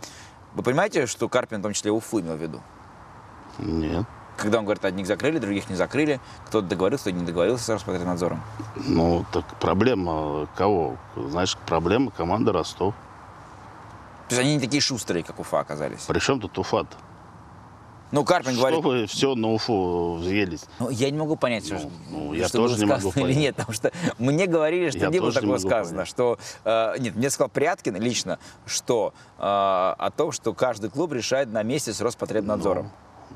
Вы 0.55 0.63
понимаете, 0.63 1.05
что 1.05 1.29
Карпин 1.29 1.59
в 1.59 1.63
том 1.63 1.73
числе 1.73 1.91
Уфу 1.91 2.19
имел 2.19 2.35
в 2.35 2.41
виду? 2.41 2.61
Нет. 3.59 4.05
Когда 4.37 4.59
он 4.59 4.65
говорит, 4.65 4.85
одних 4.85 5.07
закрыли, 5.07 5.39
других 5.39 5.69
не 5.69 5.75
закрыли, 5.75 6.19
кто-то 6.45 6.67
договорился, 6.67 7.05
кто-то 7.05 7.17
не 7.17 7.25
договорился 7.25 7.63
с 7.65 7.69
Роспотребнадзором. 7.69 8.41
Ну, 8.75 9.25
так 9.33 9.45
проблема 9.59 10.47
кого? 10.55 10.95
Значит, 11.15 11.57
проблема 11.65 12.11
команды 12.11 12.51
Ростов. 12.51 12.93
То 14.29 14.35
есть 14.35 14.41
они 14.41 14.55
не 14.55 14.61
такие 14.61 14.81
шустрые, 14.81 15.23
как 15.23 15.39
Уфа 15.39 15.59
оказались. 15.59 16.01
Причем 16.07 16.39
тут 16.39 16.57
Уфа 16.57 16.77
-то? 16.77 16.87
Ну, 18.11 18.23
Карпин 18.23 18.53
Что 18.53 18.61
говорит, 18.61 18.83
вы 18.85 19.05
все 19.07 19.35
на 19.35 19.49
Уфу 19.49 20.15
взъелись? 20.15 20.65
ну, 20.79 20.89
я 20.89 21.09
не 21.09 21.17
могу 21.17 21.35
понять, 21.35 21.65
что, 21.65 21.79
ну, 22.09 22.33
я 22.33 22.47
что 22.47 22.59
тоже 22.59 22.75
было 22.75 22.79
не 22.79 22.85
могу 22.85 23.11
сказано 23.11 23.19
или 23.25 23.33
понять. 23.33 23.41
нет, 23.41 23.55
потому 23.57 23.73
что 23.73 23.91
мне 24.17 24.47
говорили, 24.47 24.89
что 24.91 24.99
Я 24.99 25.09
не 25.09 25.19
было 25.19 25.29
не 25.29 25.33
такого 25.33 25.51
могу 25.51 25.67
сказано, 25.67 25.97
понять. 25.97 26.07
что, 26.07 26.39
э, 26.63 26.95
нет, 26.99 27.15
мне 27.15 27.29
сказал 27.29 27.49
Пряткин 27.49 27.97
лично, 27.97 28.39
что 28.65 29.13
э, 29.37 29.41
о 29.41 30.09
том, 30.15 30.31
что 30.31 30.53
каждый 30.53 30.89
клуб 30.89 31.11
решает 31.11 31.51
на 31.51 31.63
месте 31.63 31.91
с 31.91 31.99
Роспотребнадзором. 31.99 32.91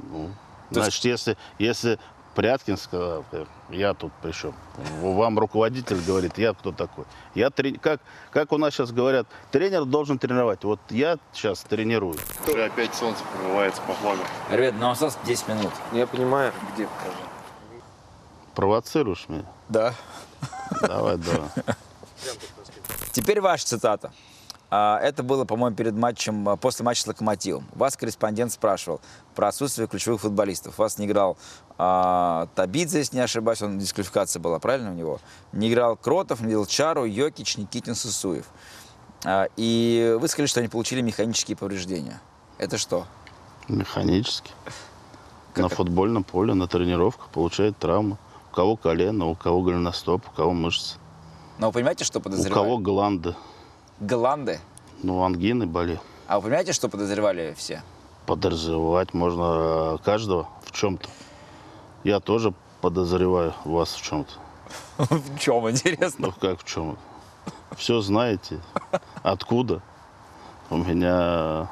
Ну, 0.10 0.30
То 0.74 0.80
есть- 0.80 0.92
значит, 1.02 1.06
если, 1.06 1.38
если 1.60 2.00
Пряткин 2.36 2.78
сказал, 2.78 3.26
я 3.70 3.94
тут 3.94 4.14
при 4.22 4.32
чем? 4.32 4.54
Вам 5.02 5.38
руководитель 5.38 6.00
говорит, 6.02 6.38
я 6.38 6.54
кто 6.54 6.72
такой? 6.72 7.04
Я 7.36 7.50
трени- 7.50 7.78
как, 7.78 8.00
как 8.32 8.54
у 8.54 8.58
нас 8.58 8.74
сейчас 8.74 8.92
говорят, 8.92 9.28
тренер 9.52 9.84
должен 9.84 10.18
тренировать. 10.18 10.64
Вот 10.64 10.80
я 10.90 11.18
сейчас 11.34 11.60
тренирую. 11.64 12.16
Уже 12.48 12.64
опять 12.66 12.96
солнце 12.96 13.22
прорывается 13.34 13.82
по 13.82 13.94
флагу. 13.94 14.22
Ребят, 14.50 14.76
ну 14.80 14.90
осталось 14.90 15.18
10 15.26 15.48
минут. 15.50 15.72
Я 15.92 16.08
понимаю, 16.08 16.54
где 16.74 16.88
Провоцируешь 18.56 19.26
меня? 19.28 19.46
Да. 19.70 19.94
Давай, 20.82 21.18
давай. 21.18 21.50
Теперь 23.12 23.42
ваша 23.42 23.66
цитата. 23.66 24.12
А, 24.74 24.98
Это 25.00 25.22
было, 25.22 25.44
по-моему, 25.44 25.76
перед 25.76 25.94
матчем, 25.96 26.48
а, 26.48 26.56
после 26.56 26.86
матча 26.86 27.02
с 27.04 27.08
Локомотивом. 27.08 27.66
Вас 27.76 27.98
корреспондент 27.98 28.54
спрашивал 28.54 29.02
про 29.36 29.50
отсутствие 29.50 29.88
ключевых 29.88 30.22
футболистов. 30.22 30.80
У 30.80 30.82
вас 30.82 30.98
не 30.98 31.06
играл 31.08 31.38
а, 31.78 32.48
Табидзе, 32.56 33.00
если 33.00 33.18
не 33.18 33.22
ошибаюсь, 33.22 33.62
он 33.62 33.78
дисквалификация 33.80 34.40
была, 34.40 34.60
правильно 34.60 34.92
у 34.92 34.94
него? 34.94 35.20
Не 35.52 35.70
играл 35.70 35.98
Кротов, 35.98 36.40
не 36.40 36.54
играл 36.54 36.66
Чару, 36.66 37.04
Йокич, 37.04 37.58
Никитин, 37.58 37.96
Сысуев. 37.96 38.46
А, 39.26 39.48
И 39.58 40.16
вы 40.20 40.28
сказали, 40.30 40.48
что 40.48 40.62
они 40.62 40.70
получили 40.70 41.02
механические 41.02 41.58
повреждения. 41.58 42.22
Это 42.58 42.78
что? 42.78 43.06
Механически. 43.68 44.52
на 45.58 45.68
футбольном 45.68 46.24
поле, 46.24 46.54
на 46.54 46.68
тренировках 46.68 47.28
получает 47.30 47.78
травмы. 47.78 48.18
У 48.52 48.56
кого 48.56 48.78
колено, 48.78 49.26
у 49.28 49.36
кого 49.36 49.62
голеностоп, 49.64 50.24
у 50.28 50.32
кого 50.36 50.52
мышцы. 50.54 50.98
Но 51.58 51.68
вы 51.68 51.74
понимаете, 51.74 52.06
что 52.06 52.20
У 52.20 52.22
подозревали? 52.22 52.54
кого 52.54 52.78
гланды. 52.78 53.36
Голланды. 54.02 54.60
Ну, 55.04 55.24
ангины 55.24 55.68
болели. 55.68 56.02
А 56.28 56.40
вы 56.40 56.46
понимаете, 56.46 56.74
что 56.74 56.90
подозревали 56.90 57.54
все? 57.56 57.84
Подозревать 58.26 59.14
можно 59.14 59.44
э, 59.44 59.98
каждого 60.04 60.50
в 60.66 60.72
чем-то. 60.72 61.08
Я 62.04 62.20
тоже 62.20 62.52
подозреваю 62.82 63.54
вас 63.64 63.94
в 63.94 64.02
чем-то. 64.02 64.34
В 64.98 65.40
чем, 65.40 65.70
интересно? 65.70 66.28
Ну 66.28 66.32
как 66.32 66.62
в 66.62 66.64
чем? 66.64 66.98
Все 67.78 68.02
знаете. 68.02 68.60
Откуда? 69.22 69.82
У 70.70 70.78
меня 70.78 71.70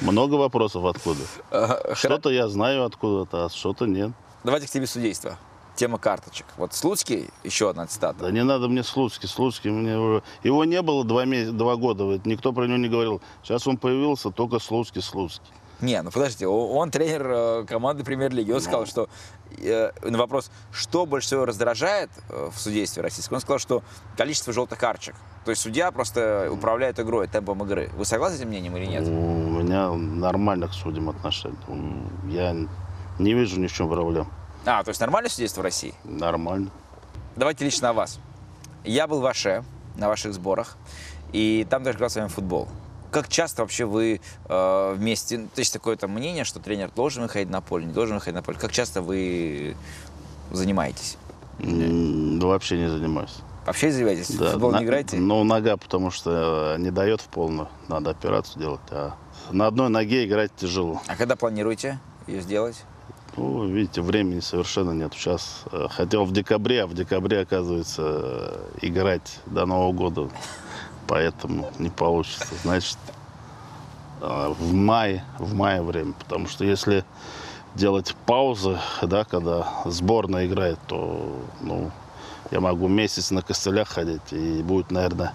много 0.00 0.34
вопросов 0.34 0.84
откуда. 0.84 1.20
Что-то 1.94 2.30
я 2.30 2.48
знаю 2.48 2.84
откуда-то, 2.84 3.44
а 3.44 3.50
что-то 3.50 3.86
нет. 3.86 4.10
Давайте 4.42 4.66
к 4.66 4.70
тебе 4.70 4.86
судейства. 4.86 5.36
Тема 5.78 5.98
карточек. 5.98 6.46
Вот 6.56 6.74
Слуцкий, 6.74 7.30
еще 7.44 7.70
одна 7.70 7.86
цитата. 7.86 8.18
Да 8.18 8.30
не 8.32 8.42
надо 8.42 8.66
мне 8.66 8.82
Слуцкий. 8.82 9.28
Слуцкий 9.28 9.70
мне 9.70 9.96
уже... 9.96 10.24
Его 10.42 10.64
не 10.64 10.82
было 10.82 11.04
два, 11.04 11.24
меся... 11.24 11.52
два 11.52 11.76
года. 11.76 12.20
Никто 12.24 12.52
про 12.52 12.66
него 12.66 12.78
не 12.78 12.88
говорил. 12.88 13.22
Сейчас 13.44 13.64
он 13.68 13.76
появился, 13.76 14.32
только 14.32 14.58
Слуцкий, 14.58 15.00
Слуцкий. 15.00 15.52
Не, 15.80 16.02
ну 16.02 16.10
подождите, 16.10 16.48
он 16.48 16.90
тренер 16.90 17.26
э, 17.30 17.64
команды 17.64 18.02
премьер-лиги. 18.02 18.50
Он 18.50 18.60
сказал, 18.60 18.86
что 18.86 19.08
э, 19.56 19.92
на 20.02 20.18
вопрос, 20.18 20.50
что 20.72 21.06
больше 21.06 21.28
всего 21.28 21.44
раздражает 21.44 22.10
э, 22.28 22.50
в 22.52 22.60
судействе 22.60 23.00
российском, 23.04 23.36
он 23.36 23.40
сказал, 23.40 23.60
что 23.60 23.84
количество 24.16 24.52
желтых 24.52 24.80
карточек. 24.80 25.14
То 25.44 25.52
есть 25.52 25.62
судья 25.62 25.92
просто 25.92 26.48
управляет 26.50 26.98
игрой, 26.98 27.28
темпом 27.28 27.62
игры. 27.62 27.88
Вы 27.96 28.04
согласны 28.04 28.36
с 28.36 28.40
этим 28.40 28.48
мнением 28.48 28.76
или 28.76 28.86
нет? 28.86 29.06
У 29.06 29.10
меня 29.10 29.92
нормально 29.92 30.66
к 30.66 30.72
судьям 30.72 31.08
отношения. 31.10 31.56
Я 32.26 32.56
не 33.20 33.34
вижу 33.34 33.60
ни 33.60 33.68
в 33.68 33.72
чем 33.72 33.88
проблем. 33.88 34.26
А, 34.70 34.82
то 34.84 34.90
есть 34.90 35.00
нормальное 35.00 35.30
судейство 35.30 35.62
в 35.62 35.64
России? 35.64 35.94
Нормально. 36.04 36.70
Давайте 37.36 37.64
лично 37.64 37.88
о 37.88 37.92
вас. 37.94 38.18
Я 38.84 39.06
был 39.06 39.20
в 39.20 39.26
Аше 39.26 39.64
на 39.96 40.08
ваших 40.08 40.34
сборах, 40.34 40.76
и 41.32 41.66
там 41.70 41.82
даже 41.82 41.96
играл 41.96 42.10
с 42.10 42.16
вами 42.16 42.28
в 42.28 42.32
футбол. 42.34 42.68
Как 43.10 43.28
часто 43.28 43.62
вообще 43.62 43.86
вы 43.86 44.20
э, 44.46 44.94
вместе, 44.94 45.38
ну, 45.38 45.46
то 45.54 45.60
есть 45.60 45.72
такое 45.72 45.96
там 45.96 46.10
мнение, 46.10 46.44
что 46.44 46.60
тренер 46.60 46.90
должен 46.94 47.22
выходить 47.22 47.48
на 47.48 47.62
поле, 47.62 47.86
не 47.86 47.92
должен 47.94 48.16
выходить 48.16 48.34
на 48.34 48.42
поле. 48.42 48.58
Как 48.58 48.70
часто 48.70 49.00
вы 49.00 49.74
занимаетесь? 50.50 51.16
М, 51.60 52.38
Вообще 52.38 52.76
не 52.76 52.90
занимаюсь. 52.90 53.36
Вообще 53.64 53.90
занимаетесь? 53.90 54.28
В 54.30 54.50
футбол 54.52 54.72
на- 54.72 54.78
не 54.80 54.84
играете? 54.84 55.16
Ну, 55.16 55.42
нога, 55.44 55.78
потому 55.78 56.10
что 56.10 56.74
э, 56.76 56.80
не 56.80 56.90
дает 56.90 57.22
в 57.22 57.28
полную. 57.28 57.68
Надо 57.88 58.10
операцию 58.10 58.60
делать. 58.60 58.80
А 58.90 59.14
на 59.50 59.66
одной 59.66 59.88
ноге 59.88 60.26
играть 60.26 60.54
тяжело. 60.56 61.00
А 61.06 61.16
когда 61.16 61.34
планируете 61.36 61.98
ее 62.26 62.42
сделать? 62.42 62.84
Ну, 63.38 63.66
видите, 63.66 64.02
времени 64.02 64.40
совершенно 64.40 64.90
нет. 64.90 65.14
Сейчас 65.14 65.62
э, 65.70 65.86
хотел 65.90 66.24
в 66.24 66.32
декабре, 66.32 66.82
а 66.82 66.86
в 66.88 66.94
декабре, 66.94 67.42
оказывается, 67.42 68.02
э, 68.02 68.68
играть 68.82 69.38
до 69.46 69.64
Нового 69.64 69.92
года. 69.92 70.28
Поэтому 71.06 71.70
не 71.78 71.88
получится. 71.88 72.48
Значит, 72.64 72.98
э, 74.20 74.54
в 74.58 74.74
мае, 74.74 75.24
в 75.38 75.54
мае 75.54 75.82
время. 75.82 76.14
Потому 76.14 76.48
что 76.48 76.64
если 76.64 77.04
делать 77.76 78.16
паузы, 78.26 78.80
да, 79.02 79.22
когда 79.22 79.68
сборная 79.84 80.46
играет, 80.46 80.80
то 80.88 81.40
ну, 81.60 81.92
я 82.50 82.58
могу 82.58 82.88
месяц 82.88 83.30
на 83.30 83.42
костылях 83.42 83.88
ходить, 83.88 84.32
и 84.32 84.64
будет, 84.64 84.90
наверное, 84.90 85.32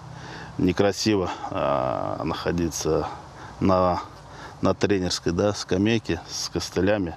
некрасиво 0.57 1.31
а, 1.51 2.21
находиться 2.25 3.07
на, 3.61 4.01
на 4.61 4.73
тренерской, 4.73 5.31
да, 5.31 5.53
скамейке 5.53 6.19
с 6.29 6.49
костылями. 6.49 7.15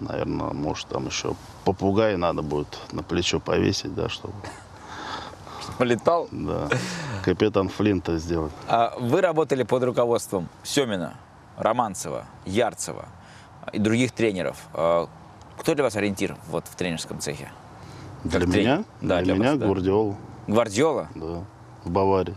Наверное, 0.00 0.50
может, 0.52 0.88
там 0.88 1.06
еще 1.06 1.34
попугай 1.64 2.16
надо 2.16 2.42
будет 2.42 2.78
на 2.92 3.02
плечо 3.02 3.40
повесить, 3.40 3.94
да, 3.94 4.08
чтобы, 4.08 4.34
Полетал. 5.78 6.28
да, 6.30 6.68
капитан 7.24 7.68
Флинта 7.68 8.18
сделать. 8.18 8.52
А 8.68 8.94
Вы 8.98 9.20
работали 9.20 9.62
под 9.62 9.82
руководством 9.84 10.48
Семина, 10.62 11.14
Романцева, 11.56 12.26
Ярцева 12.44 13.06
и 13.72 13.78
других 13.78 14.12
тренеров. 14.12 14.56
А 14.74 15.08
Кто 15.58 15.74
для 15.74 15.84
вас 15.84 15.96
ориентир 15.96 16.36
вот 16.48 16.64
в 16.68 16.74
тренерском 16.76 17.18
цехе? 17.20 17.50
Для 18.24 18.40
Как 18.40 18.50
тренер? 18.50 18.70
меня, 18.78 18.84
Да, 19.00 19.16
для, 19.22 19.24
для 19.24 19.34
меня 19.34 19.50
вас, 19.52 19.58
да. 19.60 19.66
Гвардиола, 19.66 20.16
Гвардиола 20.48 21.08
да, 21.14 21.44
в 21.84 21.90
Баварии, 21.90 22.36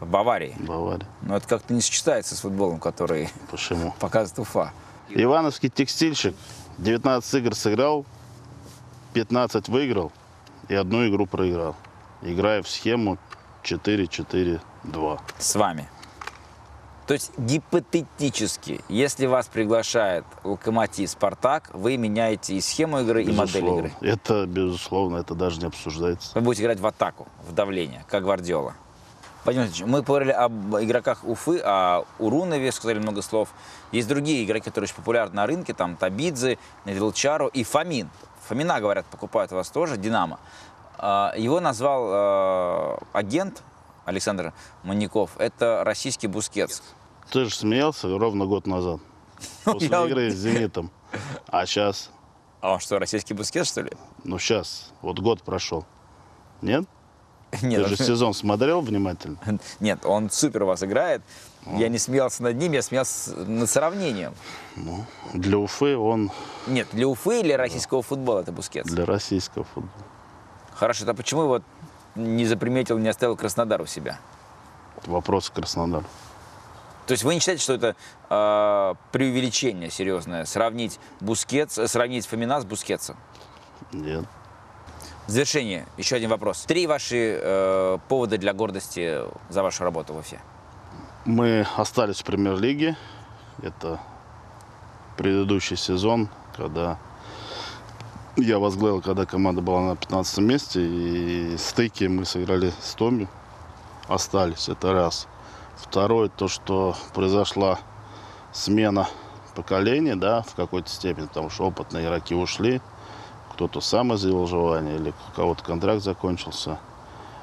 в 0.00 0.06
Баварии. 0.06 0.54
в 0.58 0.64
Баварии. 0.66 1.06
Но 1.22 1.36
это 1.36 1.48
как-то 1.48 1.74
не 1.74 1.80
сочетается 1.80 2.36
с 2.36 2.40
футболом, 2.40 2.78
который 2.78 3.30
Почему? 3.50 3.94
показывает 4.00 4.38
Уфа. 4.38 4.72
Ивановский 5.10 5.68
текстильщик 5.68 6.34
19 6.78 7.34
игр 7.34 7.54
сыграл, 7.54 8.04
15 9.14 9.68
выиграл 9.68 10.12
и 10.68 10.74
одну 10.74 11.08
игру 11.08 11.26
проиграл, 11.26 11.76
играя 12.22 12.62
в 12.62 12.68
схему 12.68 13.18
4-4-2. 13.64 14.60
с 15.38 15.54
вами. 15.56 15.88
То 17.06 17.14
есть 17.14 17.32
гипотетически, 17.38 18.82
если 18.90 19.24
вас 19.24 19.46
приглашает 19.46 20.26
Локомотив 20.44 21.08
Спартак, 21.08 21.70
вы 21.72 21.96
меняете 21.96 22.54
и 22.54 22.60
схему 22.60 23.00
игры, 23.00 23.22
и 23.24 23.32
модель 23.32 23.62
Безусловно. 23.62 23.86
игры. 23.86 23.92
Это, 24.02 24.46
безусловно, 24.46 25.16
это 25.16 25.34
даже 25.34 25.58
не 25.58 25.66
обсуждается. 25.68 26.32
Вы 26.34 26.42
будете 26.42 26.64
играть 26.64 26.80
в 26.80 26.86
атаку, 26.86 27.26
в 27.48 27.54
давление, 27.54 28.04
как 28.10 28.24
Гвардиола. 28.24 28.74
Владимир 29.48 29.66
Владимирович, 29.68 29.90
мы 29.90 30.02
поговорили 30.02 30.32
об 30.32 30.76
игроках 30.76 31.24
Уфы, 31.24 31.58
о 31.64 32.04
Урунове, 32.18 32.70
сказали 32.70 32.98
много 32.98 33.22
слов. 33.22 33.48
Есть 33.92 34.06
другие 34.06 34.44
игроки, 34.44 34.66
которые 34.66 34.88
очень 34.88 34.96
популярны 34.96 35.36
на 35.36 35.46
рынке, 35.46 35.72
там 35.72 35.96
Табидзе, 35.96 36.58
Вилчару 36.84 37.46
и 37.48 37.64
Фомин. 37.64 38.10
Фомина, 38.46 38.78
говорят, 38.78 39.06
покупают 39.06 39.50
у 39.52 39.54
вас 39.54 39.70
тоже, 39.70 39.96
Динамо. 39.96 40.38
А, 40.98 41.32
Его 41.34 41.60
назвал 41.60 42.08
э, 42.12 42.98
агент 43.14 43.62
Александр 44.04 44.52
Маньяков, 44.82 45.30
это 45.38 45.82
российский 45.82 46.26
Бускетс. 46.26 46.82
Ты 47.30 47.46
же 47.46 47.54
смеялся 47.54 48.06
ровно 48.18 48.44
год 48.44 48.66
назад, 48.66 49.00
после 49.64 49.88
игры 49.88 50.30
с 50.30 50.34
«Зенитом». 50.36 50.90
А 51.46 51.64
сейчас, 51.64 52.10
А 52.60 52.72
он 52.72 52.80
что, 52.80 52.98
российский 52.98 53.32
Бускетс, 53.32 53.70
что 53.70 53.80
ли? 53.80 53.92
ну 54.24 54.38
сейчас, 54.38 54.92
вот 55.00 55.18
год 55.20 55.42
прошел. 55.42 55.86
Нет? 56.60 56.84
Нет, 57.62 57.84
Ты 57.84 57.88
же 57.90 57.96
сезон 57.96 58.34
смотрел 58.34 58.80
внимательно? 58.80 59.38
Нет, 59.80 60.04
он 60.04 60.30
супер 60.30 60.64
вас 60.64 60.82
играет. 60.82 61.22
Я 61.66 61.88
не 61.88 61.98
смеялся 61.98 62.42
над 62.42 62.56
ним, 62.56 62.72
я 62.72 62.82
смеялся 62.82 63.34
над 63.36 63.68
сравнением. 63.68 64.32
Ну, 64.76 65.04
для 65.34 65.58
Уфы 65.58 65.96
он 65.96 66.30
Нет, 66.66 66.88
для 66.92 67.06
Уфы 67.06 67.40
или 67.40 67.52
российского 67.52 68.00
футбола 68.02 68.40
это 68.40 68.52
Бускетс? 68.52 68.88
для 68.90 69.04
российского 69.04 69.64
футбола. 69.64 70.04
Хорошо, 70.74 71.04
это 71.04 71.12
почему 71.12 71.46
вот 71.46 71.62
не 72.14 72.46
заприметил, 72.46 72.96
не 72.98 73.08
оставил 73.08 73.36
Краснодар 73.36 73.82
у 73.82 73.86
себя? 73.86 74.18
Вопрос 75.04 75.50
к 75.50 75.54
Краснодару. 75.54 76.06
То 77.06 77.12
есть 77.12 77.24
вы 77.24 77.34
не 77.34 77.40
считаете, 77.40 77.62
что 77.62 77.72
это 77.74 77.96
э, 78.30 78.94
преувеличение 79.12 79.90
серьезное, 79.90 80.44
сравнить 80.44 80.98
Бускетс, 81.20 81.78
сравнить 81.90 82.26
Фомина 82.26 82.60
с 82.60 82.64
Бускетсом? 82.64 83.16
Нет. 83.92 84.24
В 85.28 85.30
завершение 85.30 85.84
еще 85.98 86.16
один 86.16 86.30
вопрос. 86.30 86.64
Три 86.66 86.86
ваши 86.86 87.38
э, 87.38 87.98
повода 88.08 88.38
для 88.38 88.54
гордости 88.54 89.20
за 89.50 89.62
вашу 89.62 89.84
работу 89.84 90.14
в 90.14 90.18
Уфе. 90.20 90.40
Мы 91.26 91.66
остались 91.76 92.20
в 92.20 92.24
премьер-лиге. 92.24 92.96
Это 93.62 94.00
предыдущий 95.18 95.76
сезон, 95.76 96.30
когда 96.56 96.96
я 98.38 98.58
возглавил, 98.58 99.02
когда 99.02 99.26
команда 99.26 99.60
была 99.60 99.82
на 99.82 99.96
15 99.96 100.38
месте, 100.38 100.80
и 100.80 101.58
стыки 101.58 102.04
мы 102.04 102.24
сыграли 102.24 102.72
с 102.80 102.94
Томи, 102.94 103.28
остались, 104.08 104.70
это 104.70 104.94
раз. 104.94 105.28
Второе, 105.76 106.30
то, 106.30 106.48
что 106.48 106.96
произошла 107.12 107.78
смена 108.52 109.06
поколений, 109.54 110.14
да, 110.14 110.40
в 110.40 110.54
какой-то 110.54 110.88
степени, 110.88 111.26
потому 111.26 111.50
что 111.50 111.64
опытные 111.64 112.06
игроки 112.06 112.34
ушли, 112.34 112.80
кто-то 113.58 113.80
сам 113.80 114.14
изъявил 114.14 114.46
желание, 114.46 114.94
или 114.94 115.10
у 115.10 115.34
кого-то 115.34 115.64
контракт 115.64 116.00
закончился 116.00 116.78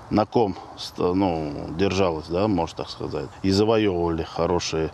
на 0.09 0.25
ком 0.25 0.55
ну, 0.97 1.73
держалась, 1.77 2.27
да, 2.27 2.47
можно 2.47 2.77
так 2.77 2.89
сказать, 2.89 3.27
и 3.43 3.51
завоевывали 3.51 4.23
хорошие 4.23 4.93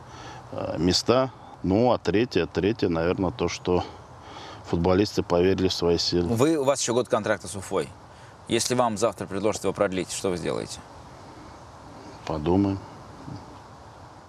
э, 0.52 0.78
места. 0.80 1.30
Ну, 1.62 1.92
а 1.92 2.00
третье, 2.00 2.48
третье, 2.48 2.90
наверное, 2.90 3.30
то, 3.30 3.50
что 3.50 3.84
футболисты 4.66 5.22
поверили 5.22 5.68
в 5.68 5.74
свои 5.74 6.00
силы. 6.00 6.28
Вы, 6.30 6.58
у 6.58 6.64
вас 6.64 6.82
еще 6.82 6.94
год 6.94 7.08
контракта 7.08 7.48
с 7.48 7.56
Уфой. 7.56 7.88
Если 8.48 8.74
вам 8.74 8.98
завтра 8.98 9.28
предложат 9.28 9.64
его 9.64 9.74
продлить, 9.74 10.12
что 10.12 10.30
вы 10.30 10.38
сделаете? 10.38 10.80
Подумаем. 12.26 12.80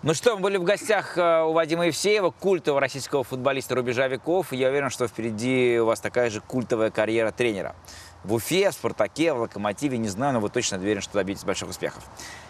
Ну 0.04 0.14
что, 0.14 0.34
мы 0.34 0.42
были 0.42 0.56
в 0.56 0.64
гостях 0.64 1.16
э, 1.16 1.42
у 1.44 1.52
Вадима 1.52 1.86
Евсеева, 1.86 2.32
культового 2.32 2.80
российского 2.80 3.22
футболиста 3.22 3.76
рубежа 3.76 4.08
веков. 4.08 4.52
Я 4.52 4.68
уверен, 4.70 4.90
что 4.90 5.06
впереди 5.06 5.78
у 5.78 5.84
вас 5.84 6.00
такая 6.00 6.28
же 6.28 6.40
культовая 6.40 6.90
карьера 6.90 7.30
тренера. 7.30 7.76
В 8.24 8.34
Уфе, 8.34 8.70
в 8.70 8.74
Спартаке, 8.74 9.32
в 9.32 9.38
Локомотиве, 9.38 9.98
не 9.98 10.08
знаю, 10.08 10.34
но 10.34 10.40
вы 10.40 10.48
точно 10.48 10.78
уверен, 10.78 11.02
что 11.02 11.12
добьетесь 11.14 11.44
больших 11.44 11.68
успехов. 11.68 12.02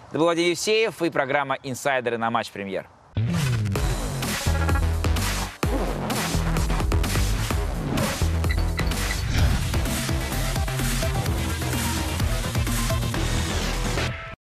Это 0.08 0.18
был 0.18 0.26
Вадим 0.26 0.48
Евсеев 0.48 1.02
и 1.02 1.10
программа 1.10 1.58
«Инсайдеры» 1.62 2.16
на 2.16 2.30
Матч 2.30 2.50
Премьер. 2.52 2.88